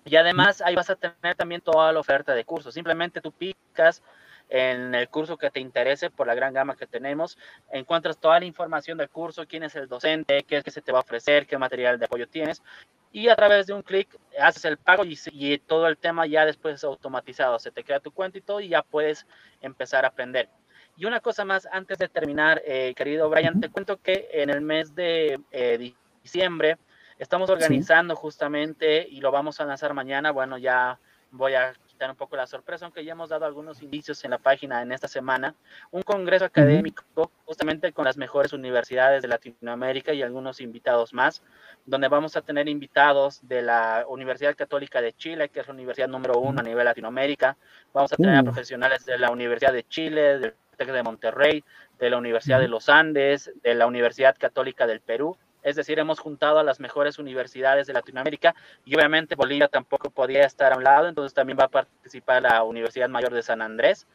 Y 0.08 0.16
además 0.16 0.62
ahí 0.62 0.74
vas 0.74 0.90
a 0.90 0.96
tener 0.96 1.36
también 1.36 1.62
toda 1.62 1.92
la 1.92 2.00
oferta 2.00 2.34
de 2.34 2.46
cursos. 2.46 2.74
Simplemente 2.74 3.20
tú 3.20 3.32
picas 3.32 4.02
en 4.50 4.96
el 4.96 5.10
curso 5.10 5.38
que 5.38 5.50
te 5.50 5.60
interese 5.60 6.10
por 6.10 6.28
la 6.28 6.36
gran 6.36 6.54
gama 6.54 6.78
que 6.78 6.88
tenemos. 6.88 7.38
Encuentras 7.72 8.18
toda 8.18 8.40
la 8.40 8.46
información 8.46 8.98
del 8.98 9.10
curso, 9.10 9.46
quién 9.46 9.64
es 9.64 9.76
el 9.76 9.90
docente, 9.90 10.44
qué 10.44 10.58
es 10.58 10.64
que 10.64 10.72
se 10.72 10.82
te 10.82 10.94
va 10.94 11.00
a 11.00 11.02
ofrecer, 11.02 11.46
qué 11.46 11.58
material 11.58 12.00
de 12.00 12.06
apoyo 12.06 12.28
tienes. 12.28 12.64
Y 13.12 13.28
a 13.28 13.36
través 13.36 13.68
de 13.68 13.74
un 13.74 13.82
clic 13.82 14.18
haces 14.40 14.64
el 14.66 14.78
pago 14.78 15.04
y, 15.06 15.58
todo 15.60 15.88
el 15.88 15.98
tema 15.98 16.26
ya 16.26 16.46
después 16.46 16.76
es 16.76 16.84
automatizado. 16.86 17.60
Se 17.60 17.72
te 17.72 17.84
crea 17.84 18.00
tu 18.00 18.12
cuenta 18.12 18.38
y 18.38 18.42
todo 18.42 18.62
y 18.62 18.70
ya 18.70 18.84
puedes 18.84 19.26
empezar 19.62 20.06
a 20.06 20.10
aprender. 20.10 20.50
Y 20.96 21.06
una 21.06 21.20
cosa 21.20 21.44
más, 21.44 21.68
antes 21.72 21.98
de 21.98 22.08
terminar, 22.08 22.62
eh, 22.66 22.94
querido 22.96 23.30
Brian, 23.30 23.60
te 23.60 23.70
cuento 23.70 24.02
que 24.02 24.30
en 24.32 24.50
el 24.50 24.62
mes 24.62 24.96
de 24.96 25.40
eh, 25.52 25.94
diciembre 26.24 26.78
Estamos 27.20 27.50
organizando 27.50 28.16
justamente 28.16 29.08
y 29.10 29.22
lo 29.22 29.32
vamos 29.32 29.60
a 29.60 29.66
lanzar 29.66 29.94
mañana. 29.94 30.32
Bueno, 30.32 30.58
ya 30.58 31.00
voy 31.32 31.56
a 31.56 31.74
quitar 31.88 32.12
un 32.12 32.16
poco 32.16 32.36
la 32.36 32.46
sorpresa, 32.46 32.86
aunque 32.86 33.04
ya 33.04 33.14
hemos 33.14 33.30
dado 33.30 33.46
algunos 33.46 33.82
indicios 33.82 34.24
en 34.24 34.32
la 34.32 34.38
página 34.38 34.84
en 34.84 34.92
esta 34.92 35.08
semana. 35.08 35.56
Un 35.90 36.04
congreso 36.04 36.46
académico 36.46 37.32
justamente 37.46 37.92
con 37.92 38.06
las 38.06 38.18
mejores 38.18 38.54
universidades 38.54 39.24
de 39.24 39.28
Latinoamérica 39.30 40.14
y 40.14 40.22
algunos 40.22 40.62
invitados 40.62 41.12
más, 41.14 41.42
donde 41.86 42.08
vamos 42.08 42.38
a 42.38 42.42
tener 42.42 42.70
invitados 42.70 43.40
de 43.48 43.64
la 43.64 44.06
Universidad 44.08 44.56
Católica 44.56 45.02
de 45.02 45.14
Chile, 45.14 45.50
que 45.50 45.62
es 45.62 45.68
la 45.68 45.74
universidad 45.74 46.08
número 46.08 46.40
uno 46.40 46.60
a 46.60 46.64
nivel 46.64 46.86
Latinoamérica. 46.86 47.58
Vamos 47.94 48.14
a 48.14 48.16
tener 48.16 48.36
a 48.36 48.44
profesionales 48.44 49.06
de 49.06 49.18
la 49.18 49.32
Universidad 49.32 49.74
de 49.74 49.84
Chile, 49.84 50.38
del 50.38 50.54
TEC 50.78 50.92
de 50.92 51.02
Monterrey, 51.02 51.64
de 51.98 52.10
la 52.12 52.18
Universidad 52.18 52.60
de 52.60 52.68
los 52.68 52.90
Andes, 52.90 53.52
de 53.64 53.74
la 53.74 53.88
Universidad 53.88 54.36
Católica 54.38 54.86
del 54.86 55.02
Perú 55.02 55.36
es 55.68 55.76
decir, 55.76 56.00
hemos 56.00 56.20
juntado 56.20 56.60
a 56.60 56.64
las 56.64 56.80
mejores 56.80 57.20
universidades 57.20 57.88
de 57.88 57.94
Latinoamérica 57.94 58.56
y 58.86 58.96
obviamente 58.96 59.36
Bolivia 59.36 59.68
tampoco 59.68 60.10
podía 60.10 60.46
estar 60.46 60.72
a 60.72 60.78
un 60.78 60.86
lado, 60.86 61.10
entonces 61.10 61.34
también 61.34 61.58
va 61.60 61.66
a 61.66 61.68
participar 61.68 62.42
la 62.42 62.64
Universidad 62.64 63.10
Mayor 63.10 63.34
de 63.34 63.44
San 63.44 63.62
Andrés 63.62 64.08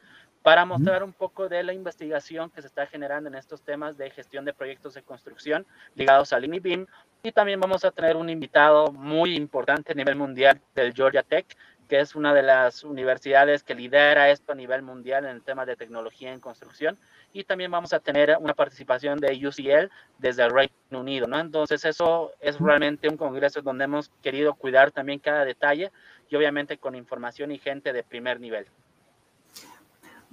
para 0.43 0.65
mostrar 0.65 1.05
un 1.05 1.13
poco 1.13 1.51
de 1.51 1.63
la 1.63 1.75
investigación 1.75 2.49
que 2.49 2.63
se 2.63 2.69
está 2.69 2.87
generando 2.87 3.29
en 3.29 3.35
estos 3.35 3.61
temas 3.61 3.99
de 3.99 4.09
gestión 4.11 4.47
de 4.47 4.55
proyectos 4.55 4.95
de 4.95 5.03
construcción 5.03 5.67
ligados 5.95 6.33
al 6.33 6.45
INIBIM. 6.45 6.87
Y 7.23 7.33
también 7.33 7.61
vamos 7.61 7.85
a 7.85 7.91
tener 7.91 8.17
un 8.17 8.31
invitado 8.31 8.91
muy 8.91 9.37
importante 9.37 9.93
a 9.93 9.95
nivel 9.95 10.17
mundial 10.17 10.59
del 10.75 10.95
Georgia 10.95 11.23
Tech, 11.23 11.47
que 11.93 12.01
es 12.01 12.15
una 12.15 12.33
de 12.33 12.43
las 12.43 12.85
universidades 12.85 13.63
que 13.63 13.75
lidera 13.75 14.31
esto 14.31 14.53
a 14.53 14.55
nivel 14.55 14.81
mundial 14.81 15.27
en 15.27 15.33
el 15.33 15.43
tema 15.43 15.67
de 15.67 15.77
tecnología 15.77 16.33
en 16.33 16.41
construcción. 16.41 16.97
Y 17.35 17.45
también 17.45 17.71
vamos 17.71 17.93
a 17.93 18.01
tener 18.01 18.35
una 18.41 18.55
participación 18.55 19.19
de 19.19 19.39
UCL 19.47 19.91
desde 20.17 20.43
el 20.43 20.51
Reino 20.53 20.73
Unido, 20.91 21.27
¿no? 21.27 21.39
Entonces 21.39 21.85
eso 21.85 22.31
es 22.41 22.59
realmente 22.59 23.11
un 23.11 23.19
congreso 23.19 23.61
donde 23.61 23.85
hemos 23.85 24.11
querido 24.23 24.55
cuidar 24.55 24.91
también 24.91 25.19
cada 25.19 25.45
detalle 25.45 25.93
y 26.31 26.35
obviamente 26.35 26.79
con 26.79 26.95
información 26.95 27.53
y 27.53 27.59
gente 27.59 27.93
de 27.93 28.03
primer 28.03 28.41
nivel. 28.41 28.65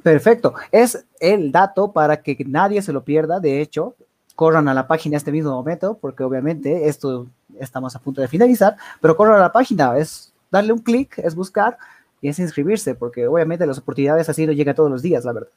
Perfecto. 0.01 0.53
Es 0.71 1.05
el 1.19 1.51
dato 1.51 1.91
para 1.91 2.21
que 2.21 2.37
nadie 2.47 2.81
se 2.81 2.93
lo 2.93 3.03
pierda. 3.03 3.41
De 3.41 3.59
hecho, 3.59 3.97
corran 4.33 4.69
a 4.69 4.73
la 4.73 4.87
página 4.87 5.17
este 5.17 5.33
mismo 5.33 5.51
momento, 5.51 5.97
porque 5.99 6.23
obviamente 6.23 6.87
esto 6.87 7.27
estamos 7.59 7.97
a 7.97 7.99
punto 7.99 8.21
de 8.21 8.29
finalizar, 8.29 8.77
pero 9.01 9.17
corran 9.17 9.35
a 9.35 9.39
la 9.39 9.51
página, 9.51 9.97
es 9.97 10.28
darle 10.51 10.73
un 10.73 10.79
clic, 10.79 11.17
es 11.19 11.35
buscar 11.35 11.77
y 12.21 12.29
es 12.29 12.39
inscribirse, 12.39 12.95
porque 12.95 13.27
obviamente 13.27 13.65
las 13.65 13.77
oportunidades 13.77 14.29
así 14.29 14.45
no 14.45 14.51
llegan 14.51 14.75
todos 14.75 14.91
los 14.91 15.01
días, 15.01 15.25
la 15.25 15.33
verdad. 15.33 15.49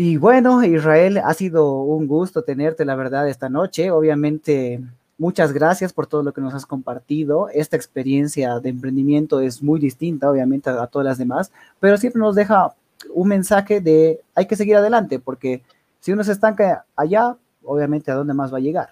Y 0.00 0.16
bueno, 0.16 0.62
Israel, 0.62 1.18
ha 1.18 1.34
sido 1.34 1.82
un 1.82 2.06
gusto 2.06 2.42
tenerte, 2.42 2.84
la 2.84 2.94
verdad, 2.94 3.28
esta 3.28 3.48
noche. 3.48 3.90
Obviamente, 3.90 4.80
muchas 5.18 5.52
gracias 5.52 5.92
por 5.92 6.06
todo 6.06 6.22
lo 6.22 6.32
que 6.32 6.40
nos 6.40 6.54
has 6.54 6.66
compartido. 6.66 7.48
Esta 7.48 7.74
experiencia 7.74 8.60
de 8.60 8.68
emprendimiento 8.68 9.40
es 9.40 9.60
muy 9.60 9.80
distinta, 9.80 10.30
obviamente, 10.30 10.70
a, 10.70 10.86
todas 10.86 11.04
las 11.04 11.18
demás, 11.18 11.50
pero 11.80 11.96
siempre 11.96 12.20
nos 12.20 12.36
deja 12.36 12.76
un 13.12 13.26
mensaje 13.26 13.80
de 13.80 14.20
hay 14.36 14.46
que 14.46 14.54
seguir 14.54 14.76
adelante, 14.76 15.18
porque 15.18 15.62
si 15.98 16.12
uno 16.12 16.22
se 16.22 16.30
estanca 16.30 16.84
allá, 16.94 17.36
obviamente 17.64 18.12
a 18.12 18.14
dónde 18.14 18.34
más 18.34 18.52
va 18.52 18.58
a 18.58 18.60
llegar. 18.60 18.90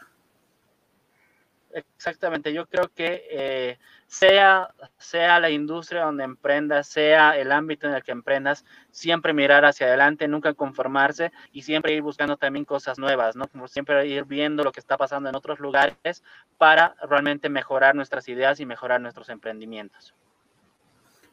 Exactamente, 1.72 2.52
yo 2.52 2.66
creo 2.66 2.90
que 2.92 3.22
eh, 3.30 3.78
sea, 4.06 4.72
sea 4.98 5.40
la 5.40 5.50
industria 5.50 6.04
donde 6.04 6.24
emprendas, 6.24 6.86
sea 6.86 7.36
el 7.36 7.52
ámbito 7.52 7.86
en 7.86 7.94
el 7.94 8.02
que 8.02 8.12
emprendas, 8.12 8.64
siempre 8.90 9.32
mirar 9.32 9.64
hacia 9.64 9.86
adelante, 9.86 10.28
nunca 10.28 10.54
conformarse 10.54 11.32
y 11.52 11.62
siempre 11.62 11.92
ir 11.92 12.02
buscando 12.02 12.36
también 12.36 12.64
cosas 12.64 12.98
nuevas, 12.98 13.36
¿no? 13.36 13.48
Como 13.48 13.68
siempre 13.68 14.06
ir 14.06 14.24
viendo 14.24 14.62
lo 14.62 14.72
que 14.72 14.80
está 14.80 14.96
pasando 14.96 15.28
en 15.28 15.36
otros 15.36 15.58
lugares 15.58 16.22
para 16.56 16.94
realmente 17.08 17.48
mejorar 17.48 17.94
nuestras 17.94 18.28
ideas 18.28 18.60
y 18.60 18.66
mejorar 18.66 19.00
nuestros 19.00 19.28
emprendimientos. 19.28 20.14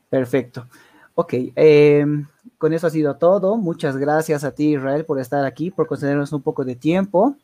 Perfecto. 0.10 0.68
Ok, 1.16 1.34
em, 1.56 2.26
con 2.58 2.74
eso 2.74 2.88
ha 2.88 2.90
sido 2.90 3.16
todo. 3.18 3.56
Muchas 3.56 3.98
gracias 3.98 4.44
a 4.44 4.54
ti, 4.54 4.74
Israel, 4.74 5.06
por 5.06 5.20
estar 5.20 5.46
aquí, 5.46 5.70
por 5.70 5.86
concedernos 5.86 6.34
un 6.34 6.42
poco 6.42 6.66
de 6.66 6.76
tiempo. 6.76 7.36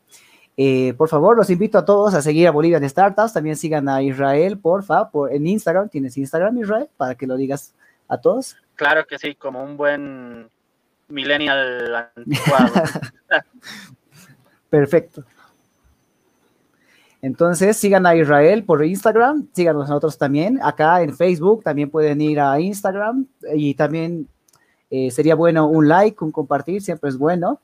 Eh, 0.62 0.92
por 0.92 1.08
favor, 1.08 1.38
los 1.38 1.48
invito 1.48 1.78
a 1.78 1.86
todos 1.86 2.12
a 2.12 2.20
seguir 2.20 2.46
a 2.46 2.50
Bolivian 2.50 2.86
Startups. 2.86 3.32
También 3.32 3.56
sigan 3.56 3.88
a 3.88 4.02
Israel, 4.02 4.58
porfa, 4.58 5.10
por, 5.10 5.32
en 5.32 5.46
Instagram. 5.46 5.88
¿Tienes 5.88 6.18
Instagram, 6.18 6.58
Israel? 6.58 6.86
Para 6.98 7.14
que 7.14 7.26
lo 7.26 7.38
digas 7.38 7.72
a 8.08 8.18
todos. 8.18 8.56
Claro 8.74 9.06
que 9.06 9.18
sí, 9.18 9.34
como 9.36 9.64
un 9.64 9.78
buen 9.78 10.50
millennial 11.08 12.10
anticuado. 12.14 12.74
Perfecto. 14.68 15.24
Entonces, 17.22 17.78
sigan 17.78 18.04
a 18.04 18.14
Israel 18.14 18.62
por 18.62 18.84
Instagram, 18.84 19.48
síganos 19.54 19.88
nosotros 19.88 20.18
también. 20.18 20.60
Acá 20.62 21.00
en 21.00 21.16
Facebook 21.16 21.62
también 21.62 21.88
pueden 21.88 22.20
ir 22.20 22.38
a 22.38 22.60
Instagram 22.60 23.26
y 23.54 23.72
también 23.76 24.28
eh, 24.90 25.10
sería 25.10 25.36
bueno 25.36 25.66
un 25.68 25.88
like, 25.88 26.22
un 26.22 26.32
compartir, 26.32 26.82
siempre 26.82 27.08
es 27.08 27.16
bueno. 27.16 27.62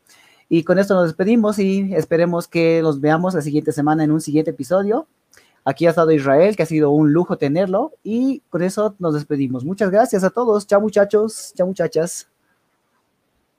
Y 0.49 0.63
con 0.63 0.79
esto 0.79 0.95
nos 0.95 1.05
despedimos 1.05 1.59
y 1.59 1.93
esperemos 1.95 2.47
que 2.47 2.81
nos 2.83 3.01
veamos 3.01 3.35
la 3.35 3.43
siguiente 3.43 3.73
semana 3.73 4.05
en 4.05 4.13
un 4.13 4.21
siguiente 4.21 4.53
episodio. 4.53 5.09
Aquí 5.65 5.87
ha 5.87 5.91
estado 5.91 6.13
Israel, 6.13 6.55
que 6.55 6.63
ha 6.63 6.67
sido 6.67 6.91
un 6.91 7.13
lujo 7.13 7.39
tenerlo. 7.39 7.93
Y 8.05 8.41
con 8.51 8.63
eso 8.63 8.95
nos 9.01 9.15
despedimos. 9.15 9.65
Muchas 9.65 9.91
gracias 9.91 10.23
a 10.23 10.31
todos. 10.31 10.67
Chao 10.67 10.81
muchachos, 10.81 11.53
chao 11.57 11.67
muchachas. 11.67 12.29